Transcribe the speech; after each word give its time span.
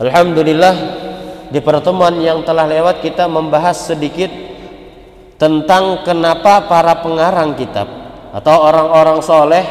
Alhamdulillah 0.00 0.74
di 1.52 1.60
pertemuan 1.60 2.16
yang 2.24 2.40
telah 2.40 2.64
lewat 2.64 3.04
kita 3.04 3.28
membahas 3.28 3.92
sedikit 3.92 4.32
tentang 5.36 6.00
kenapa 6.08 6.64
para 6.64 7.04
pengarang 7.04 7.52
kitab 7.52 7.84
atau 8.32 8.56
orang-orang 8.64 9.20
soleh 9.20 9.64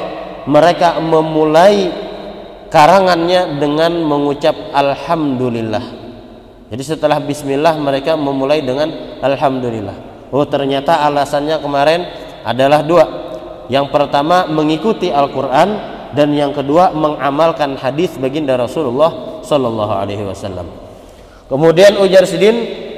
mereka 0.46 1.02
memulai 1.02 1.90
karangannya 2.70 3.58
dengan 3.58 4.06
mengucap 4.06 4.54
Alhamdulillah. 4.70 5.98
Jadi 6.70 6.84
setelah 6.86 7.18
Bismillah 7.18 7.74
mereka 7.82 8.14
memulai 8.14 8.62
dengan 8.62 9.18
Alhamdulillah. 9.26 10.30
Oh 10.30 10.46
ternyata 10.46 11.10
alasannya 11.10 11.58
kemarin 11.58 12.06
adalah 12.46 12.86
dua. 12.86 13.06
Yang 13.66 13.90
pertama 13.90 14.46
mengikuti 14.46 15.10
Al-Quran 15.10 15.70
dan 16.14 16.30
yang 16.34 16.54
kedua 16.54 16.94
mengamalkan 16.94 17.78
hadis 17.78 18.14
baginda 18.18 18.54
Rasulullah 18.58 19.29
Sallallahu 19.44 19.94
Alaihi 19.94 20.24
Wasallam. 20.26 20.68
Kemudian 21.50 21.98
ujar 21.98 22.24
Sidin 22.30 22.90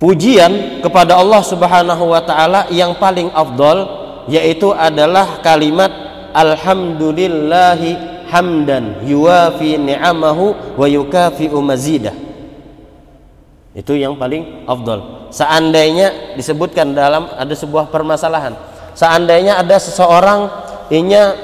pujian 0.00 0.80
kepada 0.80 1.20
Allah 1.20 1.44
Subhanahu 1.44 2.16
wa 2.16 2.24
taala 2.24 2.66
yang 2.72 2.96
paling 2.96 3.28
afdol 3.36 3.84
yaitu 4.32 4.72
adalah 4.72 5.44
kalimat 5.44 5.92
alhamdulillahi 6.32 8.24
hamdan 8.32 9.04
yuwafi 9.04 9.76
ni'amahu 9.76 10.78
wa 10.80 10.86
yukafi'u 10.88 11.60
mazidah 11.60 12.16
itu 13.76 13.92
yang 14.00 14.16
paling 14.16 14.64
afdol 14.64 15.28
seandainya 15.28 16.34
disebutkan 16.34 16.96
dalam 16.96 17.28
ada 17.36 17.52
sebuah 17.52 17.92
permasalahan 17.92 18.56
seandainya 18.96 19.60
ada 19.60 19.76
seseorang 19.76 20.48
inya 20.90 21.34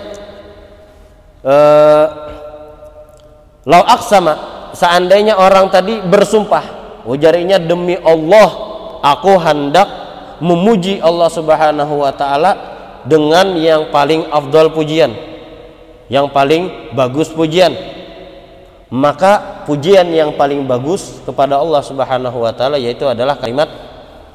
uh, 1.46 2.06
lau 3.66 3.82
aksama 3.86 4.34
seandainya 4.74 5.38
orang 5.38 5.70
tadi 5.70 6.02
bersumpah 6.02 6.62
ujarinya 7.06 7.62
demi 7.62 7.96
Allah 8.02 8.48
aku 9.00 9.38
hendak 9.38 9.88
memuji 10.42 11.00
Allah 11.00 11.30
Subhanahu 11.30 12.04
wa 12.04 12.12
taala 12.12 12.52
dengan 13.06 13.54
yang 13.56 13.88
paling 13.94 14.26
afdol 14.28 14.74
pujian 14.74 15.14
yang 16.06 16.30
paling 16.30 16.94
bagus 16.94 17.30
pujian. 17.30 17.74
Maka 18.86 19.66
pujian 19.66 20.06
yang 20.14 20.38
paling 20.38 20.62
bagus 20.62 21.18
kepada 21.26 21.58
Allah 21.58 21.82
Subhanahu 21.82 22.38
wa 22.38 22.54
taala 22.54 22.78
yaitu 22.78 23.02
adalah 23.02 23.34
kalimat 23.34 23.66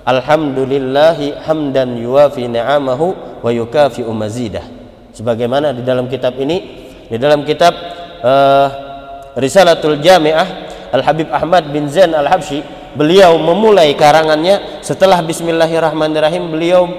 alhamdulillahi 0.04 1.40
hamdan 1.48 1.96
yuwafi 1.96 2.52
ni'amahu 2.52 3.40
wa 3.40 3.48
yukafi'u 3.48 4.12
mazidah 4.12 4.81
sebagaimana 5.22 5.70
di 5.78 5.86
dalam 5.86 6.10
kitab 6.10 6.34
ini 6.42 6.58
di 7.06 7.18
dalam 7.22 7.46
kitab 7.46 7.70
uh, 8.26 8.68
Risalatul 9.38 10.02
Jami'ah 10.02 10.48
Al 10.92 11.06
Habib 11.06 11.30
Ahmad 11.30 11.70
bin 11.70 11.86
Zain 11.88 12.12
Al 12.18 12.26
Habsyi 12.26 12.66
beliau 12.98 13.38
memulai 13.38 13.94
karangannya 13.94 14.82
setelah 14.82 15.22
bismillahirrahmanirrahim 15.22 16.52
beliau 16.52 16.90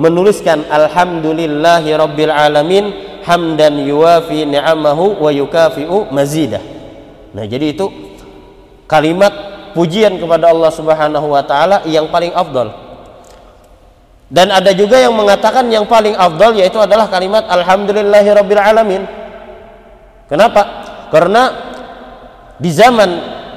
menuliskan 0.00 0.64
alhamdulillahi 0.72 1.92
rabbil 1.92 2.32
alamin 2.32 2.84
hamdan 3.26 3.76
yuwafi 3.84 4.48
ni'amahu 4.48 5.20
wa 5.20 5.28
yukafi'u 5.28 6.08
mazidah. 6.08 6.64
Nah, 7.36 7.44
jadi 7.44 7.76
itu 7.76 7.92
kalimat 8.88 9.32
pujian 9.76 10.16
kepada 10.16 10.48
Allah 10.48 10.72
Subhanahu 10.72 11.26
wa 11.28 11.44
taala 11.44 11.84
yang 11.84 12.08
paling 12.08 12.32
afdal. 12.32 12.72
Dan 14.32 14.48
ada 14.48 14.72
juga 14.72 14.96
yang 14.96 15.12
mengatakan 15.12 15.68
yang 15.68 15.84
paling 15.84 16.16
afdal 16.16 16.56
yaitu 16.56 16.80
adalah 16.80 17.04
kalimat 17.12 17.44
alamin. 17.44 19.04
Kenapa? 20.24 20.62
Karena 21.12 21.42
di 22.56 22.72
zaman 22.72 23.10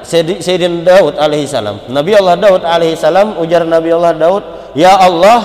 Sayyidina 0.03 0.83
Daud 0.83 1.15
alaihi 1.15 1.47
salam, 1.47 1.79
Nabi 1.87 2.11
Allah 2.19 2.35
Daud 2.35 2.61
alaihi 2.67 2.99
salam 2.99 3.39
ujar 3.39 3.63
Nabi 3.63 3.95
Allah 3.95 4.13
Daud, 4.19 4.43
"Ya 4.75 4.99
Allah, 4.99 5.39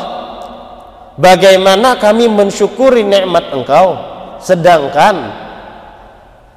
bagaimana 1.14 1.94
kami 1.94 2.26
mensyukuri 2.26 3.06
nikmat 3.06 3.54
Engkau 3.54 4.10
sedangkan 4.40 5.30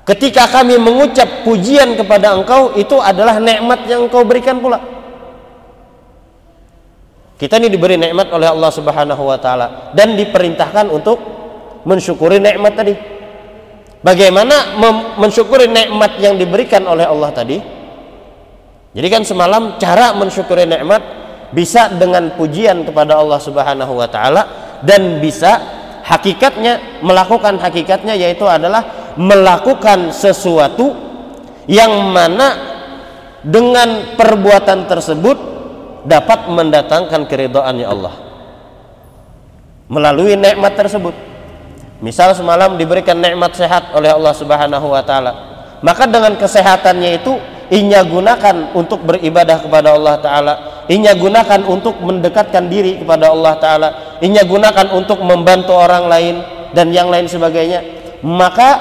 ketika 0.07 0.47
kami 0.47 0.79
mengucap 0.79 1.44
pujian 1.44 2.00
kepada 2.00 2.35
engkau 2.35 2.75
itu 2.79 2.95
adalah 3.00 3.40
nikmat 3.44 3.84
yang 3.88 4.07
engkau 4.07 4.23
berikan 4.23 4.59
pula 4.63 4.79
kita 7.43 7.59
ini 7.59 7.67
diberi 7.67 7.99
nikmat 7.99 8.31
oleh 8.31 8.47
Allah 8.47 8.71
Subhanahu 8.71 9.19
wa 9.27 9.35
taala. 9.35 9.91
Dan 9.91 10.15
diperintahkan 10.15 10.87
untuk 10.87 11.19
mensyukuri 11.83 12.39
nikmat 12.39 12.71
tadi. 12.71 12.95
Bagaimana 13.99 14.79
mensyukuri 15.19 15.67
nikmat 15.67 16.23
yang 16.23 16.39
diberikan 16.39 16.87
oleh 16.87 17.03
Allah 17.03 17.35
tadi? 17.35 17.59
Jadi 18.95 19.07
kan 19.11 19.27
semalam 19.27 19.75
cara 19.75 20.15
mensyukuri 20.15 20.63
nikmat 20.63 21.03
bisa 21.51 21.91
dengan 21.91 22.31
pujian 22.39 22.87
kepada 22.87 23.19
Allah 23.19 23.43
Subhanahu 23.43 23.91
wa 23.99 24.07
taala 24.07 24.43
dan 24.79 25.19
bisa 25.19 25.59
hakikatnya 26.07 27.03
melakukan 27.03 27.59
hakikatnya 27.59 28.15
yaitu 28.15 28.47
adalah 28.47 29.13
melakukan 29.19 30.15
sesuatu 30.15 30.95
yang 31.67 31.91
mana 32.07 32.71
dengan 33.43 34.15
perbuatan 34.15 34.87
tersebut 34.87 35.53
dapat 36.03 36.52
mendatangkan 36.52 37.28
keridhaannya 37.28 37.88
Allah. 37.88 38.14
Melalui 39.88 40.40
nikmat 40.40 40.75
tersebut. 40.75 41.16
Misal 42.03 42.36
semalam 42.36 42.75
diberikan 42.75 43.16
nikmat 43.16 43.56
sehat 43.56 43.96
oleh 43.96 44.12
Allah 44.12 44.34
Subhanahu 44.36 44.91
wa 44.91 45.03
taala 45.08 45.53
maka 45.84 46.08
dengan 46.08 46.40
kesehatannya 46.40 47.19
itu 47.22 47.36
inya 47.69 48.02
gunakan 48.08 48.72
untuk 48.72 49.03
beribadah 49.03 49.59
kepada 49.59 49.94
Allah 49.94 50.16
taala 50.24 50.53
inya 50.88 51.12
gunakan 51.12 51.59
untuk 51.68 52.00
mendekatkan 52.00 52.72
diri 52.72 53.03
kepada 53.03 53.30
Allah 53.30 53.53
taala 53.59 53.90
inya 54.24 54.47
gunakan 54.47 54.96
untuk 54.96 55.20
membantu 55.20 55.75
orang 55.75 56.08
lain 56.08 56.35
dan 56.72 56.90
yang 56.96 57.12
lain 57.12 57.28
sebagainya 57.28 57.84
maka 58.24 58.80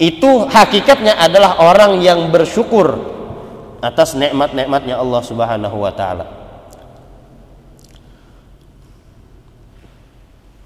itu 0.00 0.48
hakikatnya 0.48 1.20
adalah 1.20 1.60
orang 1.60 2.00
yang 2.00 2.32
bersyukur 2.32 3.13
atas 3.84 4.16
nikmat-nikmatnya 4.16 4.96
Allah 4.96 5.20
Subhanahu 5.20 5.76
wa 5.76 5.92
taala 5.92 6.44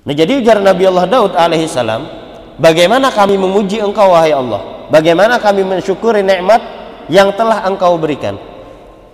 Nah 0.09 0.17
jadi 0.17 0.41
ujar 0.41 0.57
Nabi 0.65 0.89
Allah 0.89 1.05
Daud 1.05 1.37
alaihi 1.37 1.69
salam, 1.69 2.09
bagaimana 2.57 3.13
kami 3.13 3.37
memuji 3.37 3.77
Engkau 3.77 4.17
wahai 4.17 4.33
Allah? 4.33 4.89
Bagaimana 4.89 5.37
kami 5.37 5.69
mensyukuri 5.69 6.25
nikmat 6.25 6.65
yang 7.13 7.29
telah 7.37 7.61
Engkau 7.69 8.01
berikan? 8.01 8.41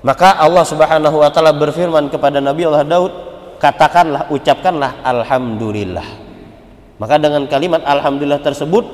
Maka 0.07 0.39
Allah 0.39 0.63
Subhanahu 0.63 1.19
wa 1.19 1.27
taala 1.35 1.51
berfirman 1.51 2.07
kepada 2.15 2.39
Nabi 2.39 2.71
Allah 2.71 2.87
Daud, 2.87 3.11
katakanlah 3.59 4.31
ucapkanlah 4.31 5.03
alhamdulillah. 5.03 6.07
Maka 7.03 7.19
dengan 7.19 7.43
kalimat 7.51 7.83
alhamdulillah 7.83 8.39
tersebut 8.39 8.87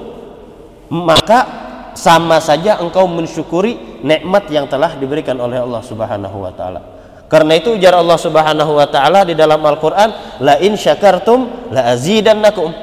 maka 0.89 1.45
sama 1.93 2.41
saja 2.41 2.81
engkau 2.81 3.05
mensyukuri 3.05 3.77
nikmat 4.03 4.49
yang 4.51 4.67
telah 4.67 4.97
diberikan 4.97 5.37
oleh 5.41 5.61
Allah 5.61 5.83
Subhanahu 5.85 6.37
wa 6.43 6.53
taala. 6.53 6.81
Karena 7.31 7.55
itu 7.55 7.79
ujar 7.79 7.95
Allah 7.95 8.19
Subhanahu 8.19 8.73
wa 8.75 8.87
taala 8.91 9.23
di 9.23 9.39
dalam 9.39 9.63
Al-Qur'an, 9.63 10.41
la 10.43 10.59
in 10.59 10.75
syakartum 10.75 11.71
la 11.71 11.95
azidannakum. 11.95 12.75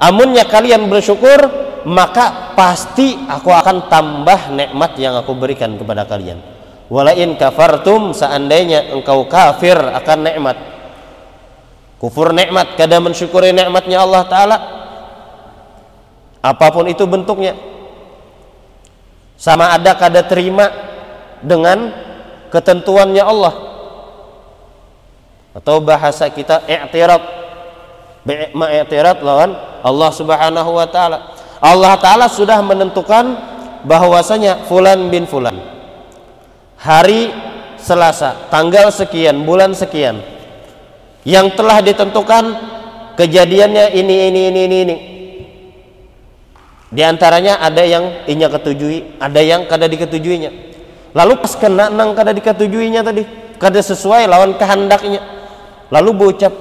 Amunnya 0.00 0.44
kalian 0.48 0.88
bersyukur, 0.88 1.38
maka 1.86 2.52
pasti 2.56 3.14
aku 3.28 3.52
akan 3.52 3.86
tambah 3.86 4.52
nikmat 4.52 4.96
yang 4.96 5.14
aku 5.20 5.36
berikan 5.38 5.76
kepada 5.78 6.08
kalian 6.08 6.56
walain 6.86 7.34
kafartum 7.34 8.14
seandainya 8.14 8.94
engkau 8.94 9.26
kafir 9.26 9.74
akan 9.74 10.18
nikmat 10.22 10.56
kufur 11.98 12.30
nikmat 12.30 12.78
kada 12.78 13.02
mensyukuri 13.02 13.50
nikmatnya 13.50 14.06
Allah 14.06 14.22
taala 14.30 14.56
apa 16.38 16.66
pun 16.70 16.86
itu 16.86 17.02
bentuknya 17.10 17.58
sama 19.36 19.72
ada 19.76 19.92
kada 19.96 20.24
terima 20.24 20.72
dengan 21.44 21.92
ketentuannya 22.48 23.24
Allah. 23.24 23.54
Atau 25.56 25.80
bahasa 25.80 26.28
kita 26.28 26.64
i'tirad. 26.68 27.22
Ma'iktirat 28.26 29.22
lawan 29.22 29.54
Allah 29.86 30.10
Subhanahu 30.10 30.70
wa 30.74 30.88
taala. 30.90 31.30
Allah 31.62 31.94
taala 32.02 32.26
sudah 32.26 32.58
menentukan 32.58 33.38
bahwasanya 33.86 34.66
fulan 34.66 35.06
bin 35.08 35.30
fulan. 35.30 35.54
Hari 36.76 37.30
Selasa, 37.86 38.50
tanggal 38.50 38.90
sekian, 38.90 39.46
bulan 39.46 39.70
sekian, 39.70 40.18
yang 41.22 41.54
telah 41.54 41.78
ditentukan 41.78 42.44
kejadiannya 43.14 43.94
ini, 43.94 44.16
ini, 44.26 44.40
ini, 44.50 44.62
ini, 44.66 44.78
ini. 44.82 44.96
Di 46.86 47.02
antaranya 47.02 47.58
ada 47.58 47.82
yang 47.82 48.26
inya 48.30 48.46
ketujui, 48.46 49.18
ada 49.18 49.40
yang 49.42 49.66
kada 49.66 49.90
diketujuinya. 49.90 50.50
Lalu 51.16 51.32
pas 51.42 51.52
kena 51.58 51.90
nang 51.90 52.14
kada 52.14 52.30
diketujuinya 52.30 53.02
tadi, 53.02 53.26
kada 53.58 53.82
sesuai 53.82 54.30
lawan 54.30 54.54
kehendaknya. 54.54 55.22
Lalu 55.90 56.10
berucap, 56.14 56.54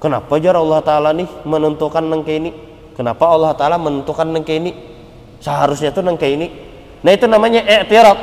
kenapa 0.00 0.40
jar 0.40 0.56
Allah 0.56 0.80
Taala 0.80 1.10
nih 1.12 1.28
menentukan 1.44 2.04
nang 2.04 2.24
kayak 2.24 2.40
ini? 2.40 2.50
kenapa 3.00 3.24
Allah 3.32 3.56
taala 3.56 3.80
menentukan 3.80 4.28
nengke 4.28 4.52
ini 4.60 4.76
seharusnya 5.40 5.88
tuh 5.88 6.04
nengke 6.04 6.28
ini 6.28 6.52
nah 7.00 7.16
itu 7.16 7.24
namanya 7.24 7.64
i'tirad 7.64 8.18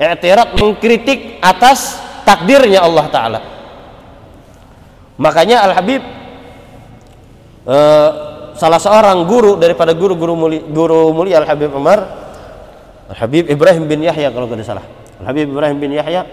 i'tirad 0.00 0.56
mengkritik 0.56 1.36
atas 1.44 2.00
takdirnya 2.24 2.80
Allah 2.80 3.06
taala 3.12 3.40
makanya 5.20 5.68
Al 5.68 5.72
Habib 5.76 6.00
uh, 7.68 8.33
salah 8.54 8.78
seorang 8.78 9.26
guru 9.26 9.58
daripada 9.58 9.92
guru-guru 9.94 10.34
mulia, 10.38 10.62
guru 10.62 11.10
mulia 11.10 11.42
Al 11.42 11.46
Habib 11.46 11.74
Umar 11.74 12.00
Al 13.10 13.16
Habib 13.18 13.50
Ibrahim 13.50 13.84
bin 13.84 14.00
Yahya 14.00 14.32
kalau 14.32 14.48
tidak 14.48 14.64
salah. 14.64 14.86
Al 15.20 15.26
Habib 15.30 15.50
Ibrahim 15.50 15.78
bin 15.78 15.92
Yahya 15.92 16.24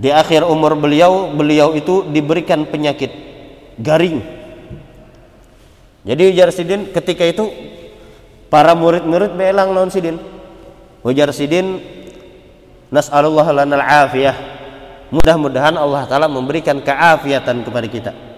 di 0.00 0.08
akhir 0.08 0.48
umur 0.48 0.74
beliau 0.74 1.30
beliau 1.36 1.76
itu 1.76 2.08
diberikan 2.08 2.64
penyakit 2.66 3.12
garing. 3.78 4.24
Jadi 6.00 6.22
ujar 6.32 6.48
sidin 6.50 6.88
ketika 6.90 7.28
itu 7.28 7.44
para 8.48 8.72
murid-murid 8.72 9.36
belang 9.36 9.76
non 9.76 9.92
sidin. 9.92 10.16
Ujar 11.04 11.30
sidin 11.36 11.80
nas'alullah 12.88 13.52
lanal 13.52 13.84
afiyah. 13.84 14.36
Mudah-mudahan 15.12 15.76
Allah 15.76 16.06
taala 16.08 16.30
memberikan 16.30 16.80
keafiatan 16.80 17.66
kepada 17.66 17.88
kita 17.90 18.29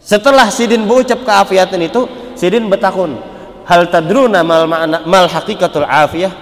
setelah 0.00 0.48
sidin 0.48 0.88
berucap 0.88 1.20
keafiatan 1.22 1.80
itu 1.84 2.08
sidin 2.32 2.66
bertakun 2.72 3.20
hal 3.68 3.86
tadruna 3.92 4.40
mal 4.40 4.64
ma'na 4.64 5.04
mal 5.04 5.28
hakikatul 5.28 5.84
afiyah? 5.84 6.32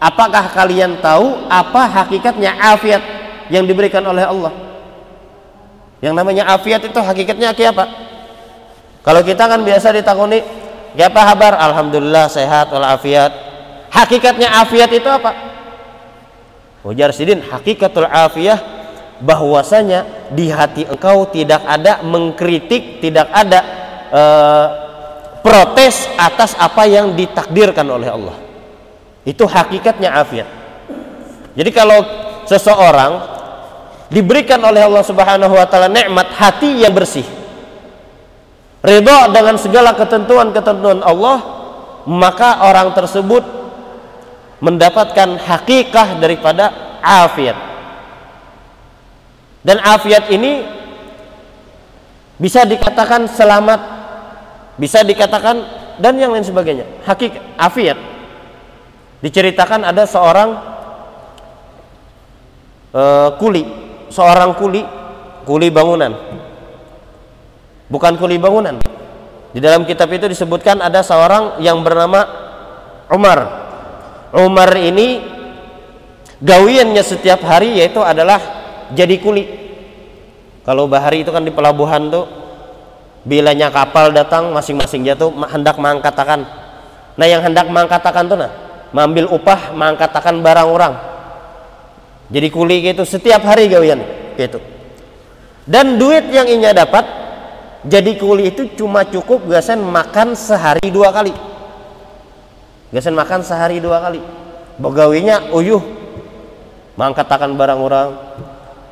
Apakah 0.00 0.48
kalian 0.52 1.00
tahu 1.04 1.44
apa 1.48 1.84
hakikatnya 1.84 2.56
afiat 2.56 3.02
yang 3.52 3.68
diberikan 3.68 4.00
oleh 4.04 4.24
Allah? 4.24 4.52
Yang 6.00 6.14
namanya 6.16 6.48
afiat 6.56 6.80
itu 6.88 6.96
hakikatnya 6.96 7.52
kayak 7.52 7.76
apa? 7.76 7.84
Kalau 9.04 9.20
kita 9.20 9.44
kan 9.44 9.60
biasa 9.60 9.92
ditakuni 9.92 10.40
ya 10.96 11.12
apa 11.12 11.20
kabar? 11.32 11.52
Alhamdulillah 11.56 12.32
sehat 12.32 12.72
walafiat. 12.72 13.32
Hakikatnya 13.92 14.48
afiat 14.64 14.88
itu 14.92 15.08
apa? 15.08 15.32
Ujar 16.80 17.12
sidin 17.12 17.44
hakikatul 17.44 18.08
afiyah 18.08 18.79
bahwasanya 19.20 20.32
di 20.32 20.48
hati 20.48 20.88
engkau 20.88 21.28
tidak 21.28 21.60
ada 21.64 22.00
mengkritik 22.00 23.04
tidak 23.04 23.28
ada 23.32 23.60
uh, 24.08 24.66
protes 25.44 26.08
atas 26.16 26.56
apa 26.56 26.88
yang 26.88 27.12
ditakdirkan 27.12 27.84
oleh 27.84 28.08
Allah 28.08 28.36
itu 29.24 29.44
hakikatnya 29.44 30.16
afiat 30.16 30.48
jadi 31.52 31.70
kalau 31.74 32.00
seseorang 32.48 33.40
diberikan 34.10 34.58
oleh 34.66 34.82
Allah 34.82 35.06
Subhanahu 35.06 35.54
wa 35.54 35.66
taala 35.70 35.86
nikmat 35.86 36.34
hati 36.34 36.82
yang 36.82 36.92
bersih. 36.92 37.24
Ridho 38.82 39.30
dengan 39.30 39.54
segala 39.60 39.94
ketentuan-ketentuan 39.94 41.04
Allah, 41.06 41.38
maka 42.10 42.66
orang 42.66 42.90
tersebut 42.96 43.44
mendapatkan 44.58 45.38
hakikah 45.38 46.18
daripada 46.18 46.98
afiat. 47.00 47.69
Dan 49.60 49.76
afiat 49.80 50.32
ini 50.32 50.64
bisa 52.40 52.64
dikatakan 52.64 53.28
selamat, 53.28 53.80
bisa 54.80 55.04
dikatakan 55.04 55.56
dan 56.00 56.16
yang 56.16 56.32
lain 56.32 56.44
sebagainya. 56.44 56.88
Hakikat 57.04 57.60
afiat. 57.60 57.98
Diceritakan 59.20 59.84
ada 59.84 60.08
seorang 60.08 60.70
uh, 62.94 63.28
kuli 63.38 63.62
seorang 64.10 64.54
kuli 64.58 64.82
kuli 65.46 65.68
bangunan 65.70 66.12
bukan 67.90 68.14
kuli 68.18 68.36
bangunan 68.38 68.78
di 69.50 69.58
dalam 69.58 69.82
kitab 69.82 70.10
itu 70.14 70.30
disebutkan 70.30 70.78
ada 70.78 71.02
seorang 71.02 71.58
yang 71.62 71.82
bernama 71.82 72.22
Umar 73.10 73.40
Umar 74.30 74.70
ini 74.78 75.26
gawiannya 76.38 77.02
setiap 77.02 77.42
hari 77.42 77.82
yaitu 77.82 77.98
adalah 77.98 78.59
jadi 78.94 79.16
kuli. 79.18 79.44
Kalau 80.66 80.86
bahari 80.86 81.24
itu 81.24 81.32
kan 81.32 81.42
di 81.42 81.50
pelabuhan 81.50 82.12
tuh 82.12 82.28
bilanya 83.24 83.68
kapal 83.68 84.12
datang 84.12 84.52
masing-masing 84.52 85.04
jatuh 85.04 85.32
hendak 85.50 85.76
mengangkatakan. 85.80 86.44
Nah 87.16 87.26
yang 87.26 87.42
hendak 87.44 87.68
mengangkatakan 87.68 88.28
tuh 88.28 88.38
nah 88.38 88.50
mengambil 88.90 89.30
upah 89.30 89.72
mengangkatakan 89.74 90.40
barang 90.40 90.68
orang. 90.68 90.94
Jadi 92.30 92.48
kuli 92.52 92.86
gitu 92.86 93.02
setiap 93.02 93.42
hari 93.42 93.66
gawian 93.66 93.98
gitu. 94.38 94.62
Dan 95.66 95.98
duit 95.98 96.30
yang 96.30 96.46
inya 96.46 96.70
dapat 96.70 97.02
jadi 97.86 98.14
kuli 98.20 98.52
itu 98.52 98.76
cuma 98.76 99.08
cukup 99.08 99.48
gasen 99.48 99.80
makan 99.80 100.36
sehari 100.36 100.92
dua 100.92 101.10
kali. 101.10 101.32
Gasen 102.92 103.14
makan 103.16 103.40
sehari 103.42 103.80
dua 103.82 104.02
kali. 104.02 104.20
Begawinya 104.80 105.52
uyuh 105.52 105.82
mengkatakan 106.96 107.56
barang 107.56 107.80
orang 107.80 108.08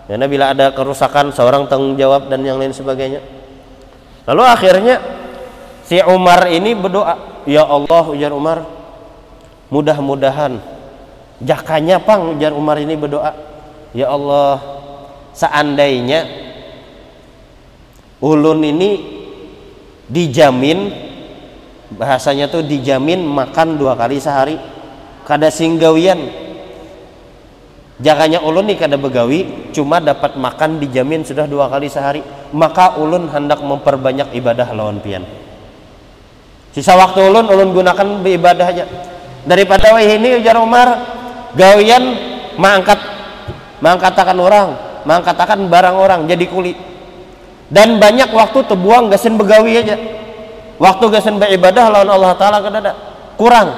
karena 0.08 0.24
bila 0.24 0.56
ada 0.56 0.72
kerusakan 0.72 1.36
seorang 1.36 1.68
tanggung 1.68 1.92
jawab 2.00 2.32
dan 2.32 2.40
yang 2.40 2.56
lain 2.56 2.72
sebagainya. 2.72 3.20
Lalu 4.24 4.42
akhirnya 4.48 4.96
si 5.84 6.00
Umar 6.00 6.48
ini 6.48 6.72
berdoa 6.72 7.44
ya 7.44 7.68
Allah 7.68 8.04
ujar 8.08 8.32
Umar 8.32 8.64
mudah-mudahan 9.68 10.56
jakanya 11.44 12.00
pang 12.00 12.32
ujar 12.32 12.56
Umar 12.56 12.80
ini 12.80 12.96
berdoa. 12.96 13.36
Ya 13.92 14.08
Allah 14.08 14.60
seandainya 15.36 16.24
ulun 18.24 18.64
ini 18.64 18.90
dijamin 20.08 20.88
bahasanya 21.92 22.48
tuh 22.48 22.64
dijamin 22.64 23.28
makan 23.28 23.76
dua 23.76 23.92
kali 23.92 24.16
sehari 24.16 24.56
kada 25.28 25.52
singgawian 25.52 26.47
jakanya 27.98 28.38
ulun 28.42 28.70
nih 28.70 28.78
kada 28.78 28.94
begawi 28.94 29.70
cuma 29.74 29.98
dapat 29.98 30.38
makan 30.38 30.78
dijamin 30.78 31.26
sudah 31.26 31.50
dua 31.50 31.66
kali 31.66 31.90
sehari 31.90 32.22
maka 32.54 32.96
ulun 32.98 33.26
hendak 33.28 33.60
memperbanyak 33.60 34.32
ibadah 34.38 34.70
lawan 34.72 35.02
pian. 35.02 35.26
Sisa 36.72 36.94
waktu 36.94 37.26
ulun 37.26 37.46
ulun 37.50 37.74
gunakan 37.74 38.22
beribadah 38.22 38.66
aja. 38.70 38.84
Daripada 39.48 39.96
wah 39.96 40.02
ini 40.02 40.38
ujar 40.38 40.56
Umar 40.60 40.88
gawian 41.56 42.04
mengangkat 42.60 43.00
mengangkatakan 43.78 44.36
orang 44.36 44.68
mengangkatakan 45.06 45.58
barang 45.70 45.96
orang 45.96 46.20
jadi 46.26 46.44
kulit 46.50 46.76
dan 47.68 47.96
banyak 48.00 48.32
waktu 48.32 48.64
terbuang 48.64 49.12
gasen 49.12 49.36
begawi 49.36 49.80
aja. 49.80 49.96
Waktu 50.78 51.04
gasen 51.10 51.42
beribadah 51.42 51.90
lawan 51.90 52.06
Allah 52.06 52.32
Ta'ala 52.38 52.62
ada. 52.62 52.92
Kurang. 53.34 53.68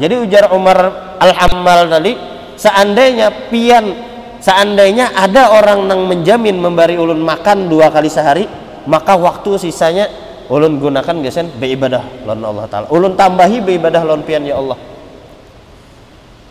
Jadi 0.00 0.14
ujar 0.16 0.48
Umar 0.54 0.78
Al-Hammal 1.20 1.92
tadi 1.92 2.16
seandainya 2.58 3.48
pian 3.48 3.94
seandainya 4.42 5.14
ada 5.14 5.54
orang 5.54 5.86
yang 5.86 6.02
menjamin 6.04 6.58
memberi 6.58 6.98
ulun 6.98 7.22
makan 7.22 7.70
dua 7.70 7.88
kali 7.94 8.10
sehari 8.10 8.44
maka 8.90 9.14
waktu 9.14 9.70
sisanya 9.70 10.10
ulun 10.50 10.82
gunakan 10.82 11.22
gasen 11.22 11.54
beribadah 11.56 12.26
lawan 12.26 12.42
Allah 12.42 12.66
Ta'ala 12.66 12.86
ulun 12.90 13.14
tambahi 13.14 13.62
beribadah 13.62 14.02
lawan 14.02 14.26
pian 14.26 14.42
ya 14.42 14.58
Allah 14.58 14.78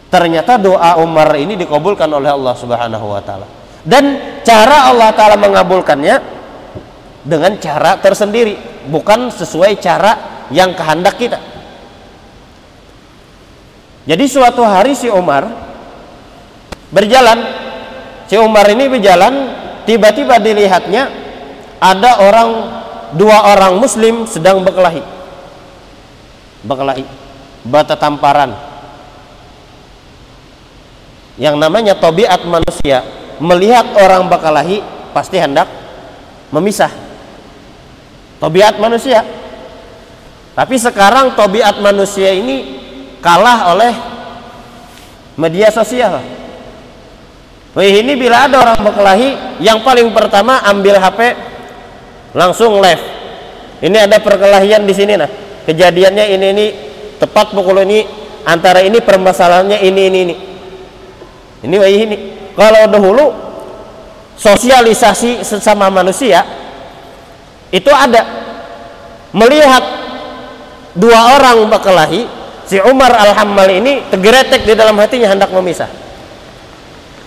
ternyata 0.08 0.56
doa 0.56 0.98
Umar 1.04 1.36
ini 1.36 1.60
dikabulkan 1.60 2.08
oleh 2.08 2.32
Allah 2.32 2.56
Subhanahu 2.56 3.06
wa 3.12 3.22
taala. 3.24 3.48
Dan 3.84 4.20
cara 4.44 4.92
Allah 4.92 5.12
taala 5.16 5.36
mengabulkannya 5.40 6.16
dengan 7.28 7.60
cara 7.60 8.00
tersendiri, 8.00 8.88
bukan 8.88 9.32
sesuai 9.32 9.80
cara 9.84 10.44
yang 10.52 10.72
kehendak 10.76 11.16
kita. 11.20 11.40
Jadi 14.08 14.24
suatu 14.32 14.64
hari 14.64 14.96
si 14.96 15.12
Umar 15.12 15.67
berjalan, 16.94 17.40
si 18.28 18.36
Umar 18.40 18.68
ini 18.72 18.88
berjalan, 18.88 19.34
tiba-tiba 19.84 20.40
dilihatnya 20.40 21.10
ada 21.80 22.24
orang 22.24 22.50
dua 23.16 23.54
orang 23.56 23.80
muslim 23.80 24.28
sedang 24.28 24.64
berkelahi. 24.64 25.04
Berkelahi, 26.66 27.06
bata 27.64 27.96
tamparan 27.96 28.78
yang 31.38 31.54
namanya 31.62 31.94
tobiat 31.94 32.42
manusia 32.50 33.06
melihat 33.38 33.94
orang 34.02 34.26
bakalahi 34.26 34.82
pasti 35.14 35.38
hendak 35.38 35.70
memisah. 36.50 36.90
Tobiat 38.42 38.82
manusia. 38.82 39.22
Tapi 40.58 40.76
sekarang 40.82 41.38
tobiat 41.38 41.78
manusia 41.78 42.34
ini 42.34 42.82
kalah 43.22 43.74
oleh 43.78 43.94
media 45.38 45.70
sosial 45.70 46.18
Wih 47.78 48.02
ini 48.02 48.18
bila 48.18 48.50
ada 48.50 48.58
orang 48.58 48.82
berkelahi 48.82 49.62
yang 49.62 49.86
paling 49.86 50.10
pertama 50.10 50.66
ambil 50.66 50.98
HP 50.98 51.38
langsung 52.34 52.82
live. 52.82 53.06
Ini 53.86 54.10
ada 54.10 54.18
perkelahian 54.18 54.82
di 54.90 54.98
sini 54.98 55.14
nah. 55.14 55.30
Kejadiannya 55.70 56.26
ini 56.34 56.46
ini 56.58 56.66
tepat 57.22 57.54
pukul 57.54 57.86
ini 57.86 58.02
antara 58.50 58.82
ini 58.82 58.98
permasalahannya 58.98 59.78
ini 59.86 60.02
ini 60.10 60.20
ini. 60.26 60.36
Ini 61.70 61.76
ini. 62.02 62.18
Kalau 62.58 62.90
dahulu 62.90 63.26
sosialisasi 64.42 65.46
sesama 65.46 65.94
manusia 65.94 66.42
itu 67.70 67.94
ada. 67.94 68.26
Melihat 69.38 69.86
dua 70.98 71.38
orang 71.38 71.70
berkelahi 71.70 72.26
si 72.66 72.82
Umar 72.82 73.14
Al-Hammal 73.14 73.70
ini 73.70 74.02
tergeretek 74.10 74.66
di 74.66 74.74
dalam 74.74 74.98
hatinya 74.98 75.30
hendak 75.30 75.54
memisah 75.54 76.07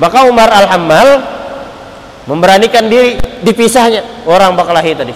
maka 0.01 0.25
Umar 0.25 0.49
Al-Hammal 0.49 1.21
memberanikan 2.25 2.89
diri 2.89 3.21
dipisahnya. 3.45 4.25
Orang 4.25 4.57
berkelahi 4.57 4.97
tadi. 4.97 5.15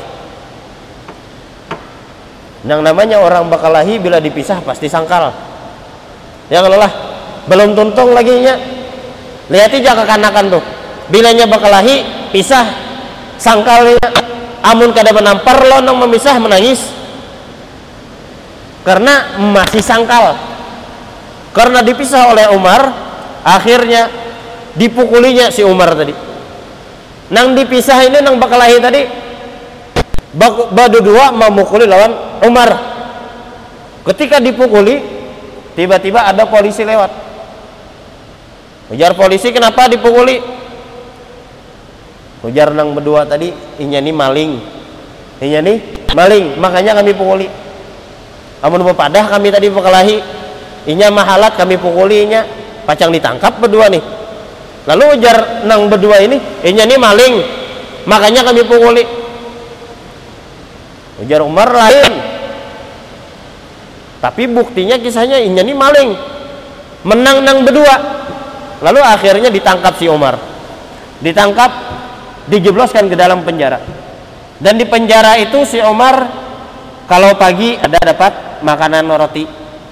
Yang 2.69 2.81
namanya 2.85 3.21
orang 3.21 3.49
berkelahi 3.49 3.97
bila 3.97 4.21
dipisah 4.21 4.61
pasti 4.61 4.89
sangkal. 4.93 5.33
Ya 6.53 6.61
kalau 6.61 6.77
lah 6.77 6.93
belum 7.49 7.73
tuntung 7.73 8.13
lagi 8.13 8.45
nya. 8.45 8.61
Lihat 9.49 9.73
aja 9.73 9.97
kekanakan 9.97 10.53
tuh. 10.53 10.65
Bilanya 11.09 11.49
berkelahi 11.49 12.29
pisah 12.33 12.65
sangkalnya 13.41 14.01
amun 14.65 14.93
kada 14.93 15.13
menampar 15.13 15.65
lo 15.65 15.81
nong 15.81 16.09
memisah 16.09 16.37
menangis. 16.37 16.93
Karena 18.85 19.41
masih 19.41 19.81
sangkal. 19.81 20.37
Karena 21.57 21.81
dipisah 21.81 22.33
oleh 22.33 22.53
Umar 22.53 22.93
akhirnya 23.45 24.24
dipukulinya 24.75 25.51
si 25.51 25.63
Umar 25.63 25.95
tadi. 25.95 26.15
Nang 27.33 27.57
dipisah 27.57 28.05
ini 28.05 28.21
nang 28.21 28.37
bakalahi 28.37 28.79
tadi 28.79 29.03
badu 30.71 30.99
dua 31.01 31.33
memukuli 31.33 31.89
lawan 31.89 32.43
Umar. 32.45 32.71
Ketika 34.05 34.39
dipukuli 34.39 35.01
tiba-tiba 35.73 36.29
ada 36.29 36.45
polisi 36.45 36.85
lewat. 36.85 37.11
Ujar 38.93 39.17
polisi 39.17 39.49
kenapa 39.49 39.89
dipukuli? 39.89 40.39
Ujar 42.45 42.77
nang 42.77 42.93
berdua 42.93 43.25
tadi 43.25 43.49
inya 43.81 43.99
ini 43.99 44.13
maling. 44.13 44.53
Inya 45.41 45.59
ini 45.65 45.75
maling 46.13 46.61
makanya 46.61 47.01
kami 47.01 47.17
pukuli. 47.17 47.49
Amun 48.61 48.85
padah 48.93 49.29
kami 49.29 49.49
tadi 49.49 49.69
berkelahi 49.73 50.17
inya 50.89 51.09
mahalat 51.09 51.57
kami 51.57 51.81
pukulinya 51.81 52.45
pacang 52.85 53.09
ditangkap 53.13 53.57
berdua 53.61 53.89
nih 53.89 54.01
lalu 54.85 55.05
ujar 55.17 55.65
nang 55.65 55.89
berdua 55.89 56.21
ini 56.21 56.37
inya 56.65 56.85
ini 56.85 56.97
maling. 56.97 57.35
Makanya 58.05 58.45
kami 58.45 58.63
pukuli. 58.69 59.05
Ujar 61.25 61.41
Umar 61.41 61.73
lain. 61.73 62.13
Tapi 64.21 64.49
buktinya 64.49 64.97
kisahnya 65.01 65.41
inya 65.41 65.65
ini 65.65 65.73
maling. 65.77 66.11
Menang 67.05 67.45
nang 67.45 67.65
berdua. 67.65 67.97
Lalu 68.85 69.01
akhirnya 69.01 69.49
ditangkap 69.49 69.97
si 69.97 70.09
Umar. 70.09 70.37
Ditangkap 71.25 71.71
dijebloskan 72.53 73.09
ke 73.09 73.17
dalam 73.17 73.41
penjara. 73.45 73.81
Dan 74.61 74.77
di 74.77 74.85
penjara 74.85 75.41
itu 75.41 75.65
si 75.65 75.81
Umar 75.81 76.29
kalau 77.05 77.37
pagi 77.37 77.77
ada 77.77 77.97
dapat 78.01 78.65
makanan 78.65 79.05
roti. 79.13 79.45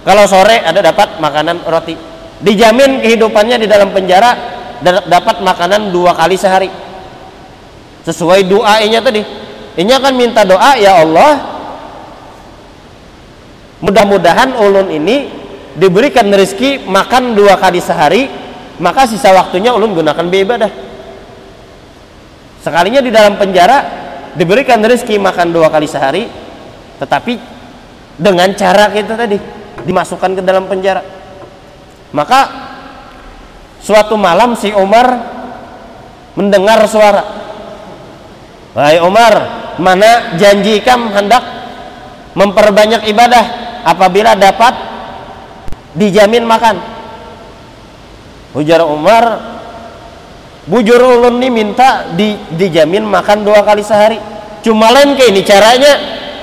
Kalau 0.03 0.25
sore 0.27 0.61
ada 0.65 0.81
dapat 0.81 1.21
makanan 1.21 1.65
roti. 1.69 1.95
Dijamin 2.43 3.05
kehidupannya 3.05 3.57
di 3.63 3.69
dalam 3.71 3.95
penjara 3.95 4.62
dapat 4.85 5.41
makanan 5.41 5.95
dua 5.95 6.13
kali 6.13 6.37
sehari. 6.37 6.71
Sesuai 8.03 8.47
doanya 8.47 9.01
tadi. 9.01 9.23
Ini 9.79 9.89
akan 9.97 10.13
minta 10.19 10.45
doa 10.45 10.77
ya 10.77 11.01
Allah 11.01 11.49
mudah-mudahan 13.81 14.53
ulun 14.53 14.93
ini 14.95 15.33
diberikan 15.75 16.29
rezeki 16.29 16.87
makan 16.87 17.33
dua 17.35 17.57
kali 17.57 17.81
sehari 17.83 18.29
maka 18.79 19.09
sisa 19.09 19.33
waktunya 19.33 19.75
ulun 19.75 19.97
gunakan 19.97 20.23
beribadah 20.29 20.71
sekalinya 22.63 23.01
di 23.03 23.11
dalam 23.11 23.41
penjara 23.41 23.81
diberikan 24.39 24.79
rezeki 24.85 25.19
makan 25.19 25.51
dua 25.51 25.73
kali 25.73 25.89
sehari 25.89 26.29
tetapi 27.03 27.35
dengan 28.15 28.55
cara 28.55 28.87
kita 28.95 29.19
tadi 29.19 29.39
dimasukkan 29.83 30.39
ke 30.39 30.43
dalam 30.47 30.71
penjara. 30.71 31.03
Maka 32.15 32.62
suatu 33.83 34.15
malam 34.15 34.55
si 34.55 34.71
Umar 34.71 35.11
mendengar 36.39 36.87
suara 36.87 37.43
Wahai 38.73 38.99
Umar 39.05 39.35
mana 39.77 40.37
janji 40.41 40.81
kam 40.81 41.13
hendak 41.13 41.45
memperbanyak 42.33 43.05
ibadah? 43.09 43.45
Apabila 43.83 44.33
dapat 44.39 44.73
dijamin 45.93 46.47
makan. 46.47 46.81
Ujar 48.57 48.85
Umar 48.85 49.25
bujur 50.69 51.01
ulun 51.03 51.43
ini 51.43 51.49
minta 51.51 52.15
di, 52.15 52.37
dijamin 52.57 53.05
makan 53.05 53.45
dua 53.45 53.61
kali 53.61 53.85
sehari. 53.85 54.17
Cuma 54.65 54.89
lain 54.89 55.19
ke 55.19 55.29
ini 55.29 55.43
caranya? 55.45 55.93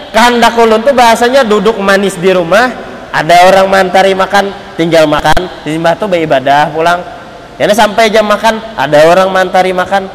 Kehendak 0.10 0.58
ulun 0.58 0.82
tuh 0.86 0.94
bahasanya 0.94 1.46
duduk 1.46 1.78
manis 1.82 2.18
di 2.18 2.34
rumah 2.34 2.70
ada 3.10 3.46
orang 3.46 3.70
mantari 3.70 4.14
makan 4.14 4.74
tinggal 4.78 5.06
makan 5.10 5.50
di 5.66 5.78
tuh 5.78 6.10
beribadah 6.10 6.70
pulang 6.74 7.19
ya 7.60 7.68
sampai 7.76 8.08
jam 8.08 8.24
makan 8.24 8.80
ada 8.80 9.04
orang 9.04 9.28
mantari 9.36 9.76
makan. 9.76 10.08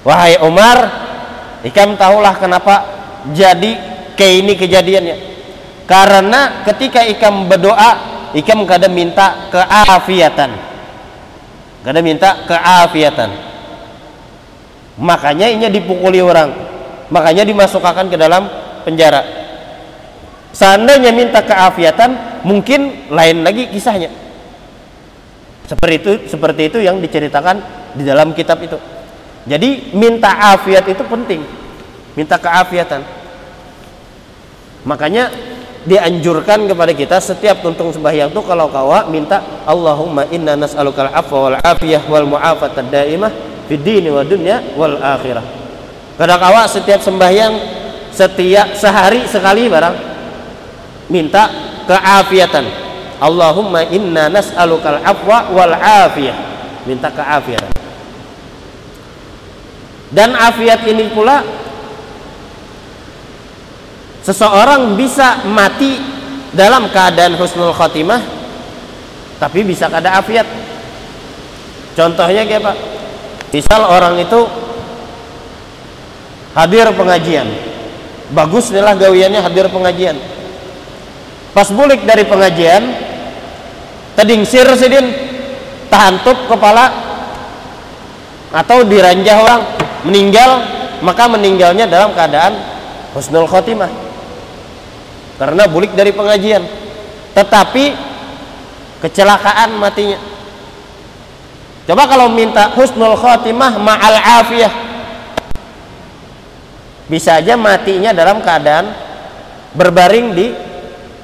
Wahai 0.00 0.40
Umar 0.40 0.88
ikam 1.60 1.92
tahulah 2.00 2.40
kenapa 2.40 2.74
jadi 3.36 3.76
kayak 4.16 4.34
ini 4.40 4.52
kejadiannya. 4.56 5.16
Karena 5.84 6.64
ketika 6.64 7.04
ikam 7.04 7.52
berdoa 7.52 7.90
ikam 8.32 8.64
kadang 8.64 8.96
minta 8.96 9.52
keafiatan. 9.52 10.56
Kadang 11.84 12.02
minta 12.02 12.48
keafiatan. 12.48 13.30
Makanya 14.96 15.52
ini 15.52 15.68
dipukuli 15.68 16.24
orang. 16.24 16.48
Makanya 17.12 17.44
dimasukkan 17.44 18.08
ke 18.08 18.16
dalam 18.16 18.48
penjara. 18.88 19.20
Seandainya 20.56 21.12
minta 21.12 21.44
keafiatan 21.44 22.40
mungkin 22.40 23.12
lain 23.12 23.44
lagi 23.44 23.68
kisahnya 23.68 24.25
seperti 25.66 25.94
itu 25.98 26.12
seperti 26.30 26.62
itu 26.70 26.78
yang 26.78 27.02
diceritakan 27.02 27.58
di 27.98 28.06
dalam 28.06 28.30
kitab 28.32 28.62
itu. 28.62 28.78
Jadi 29.46 29.94
minta 29.94 30.54
afiat 30.54 30.86
itu 30.86 31.02
penting. 31.06 31.42
Minta 32.14 32.38
keafiatan. 32.38 33.02
Makanya 34.86 35.30
dianjurkan 35.86 36.66
kepada 36.66 36.90
kita 36.90 37.16
setiap 37.22 37.62
tuntung 37.62 37.94
sembahyang 37.94 38.34
itu 38.34 38.42
kalau 38.42 38.66
kawa 38.66 39.06
minta 39.06 39.38
Allahumma 39.62 40.26
inna 40.34 40.58
nas'alukal 40.58 41.14
afwa 41.14 41.38
wal 41.46 41.58
afiyah 41.62 42.02
wal 42.10 42.26
mu'afatad 42.26 42.90
daimah 42.90 43.30
fid 43.70 43.86
dini 43.86 44.10
wa 44.10 44.26
dunya 44.26 44.74
wal 44.74 44.98
akhirah 44.98 45.46
kadang 46.18 46.42
awak 46.42 46.66
setiap 46.66 46.98
sembahyang 46.98 47.54
setiap 48.10 48.74
sehari 48.74 49.30
sekali 49.30 49.70
barang 49.70 49.94
minta 51.06 51.54
keafiatan 51.86 52.85
Allahumma 53.16 53.86
inna 53.88 54.28
nas'alukal 54.28 55.00
afwa 55.00 55.48
wal 55.52 55.74
afiyah. 55.76 56.36
Minta 56.84 57.10
keafiatan. 57.10 57.72
Dan 60.06 60.38
afiat 60.38 60.86
ini 60.86 61.10
pula 61.10 61.42
seseorang 64.22 64.94
bisa 64.94 65.42
mati 65.50 65.98
dalam 66.54 66.86
keadaan 66.90 67.34
husnul 67.34 67.74
khotimah 67.74 68.22
tapi 69.42 69.66
bisa 69.66 69.90
kada 69.90 70.16
afiat. 70.22 70.46
Contohnya 71.98 72.46
kayak 72.46 72.62
pak 72.64 72.76
misal 73.50 73.82
orang 73.82 74.20
itu 74.20 74.40
hadir 76.54 76.86
pengajian. 76.94 77.48
Bagus 78.30 78.70
adalah 78.70 78.94
gawiannya 78.94 79.42
hadir 79.42 79.66
pengajian. 79.68 80.16
Pas 81.52 81.68
bulik 81.72 82.04
dari 82.04 82.24
pengajian 82.26 83.05
tedingsir 84.16 84.64
sidin 84.74 85.12
tahantup 85.92 86.48
kepala 86.48 86.90
atau 88.50 88.82
diranjah 88.82 89.36
orang. 89.36 89.62
Meninggal 90.06 90.50
maka 91.04 91.28
meninggalnya 91.28 91.84
dalam 91.84 92.16
keadaan 92.16 92.56
husnul 93.12 93.46
khotimah. 93.46 93.90
Karena 95.36 95.68
bulik 95.68 95.92
dari 95.92 96.10
pengajian. 96.16 96.64
Tetapi 97.36 97.84
kecelakaan 99.04 99.76
matinya. 99.76 100.16
Coba 101.86 102.08
kalau 102.08 102.32
minta 102.32 102.72
husnul 102.72 103.14
khotimah 103.14 103.76
ma'al 103.76 104.18
afiyah. 104.42 104.72
Bisa 107.06 107.38
aja 107.38 107.54
matinya 107.54 108.10
dalam 108.10 108.42
keadaan 108.42 108.90
berbaring 109.76 110.34
di 110.34 110.46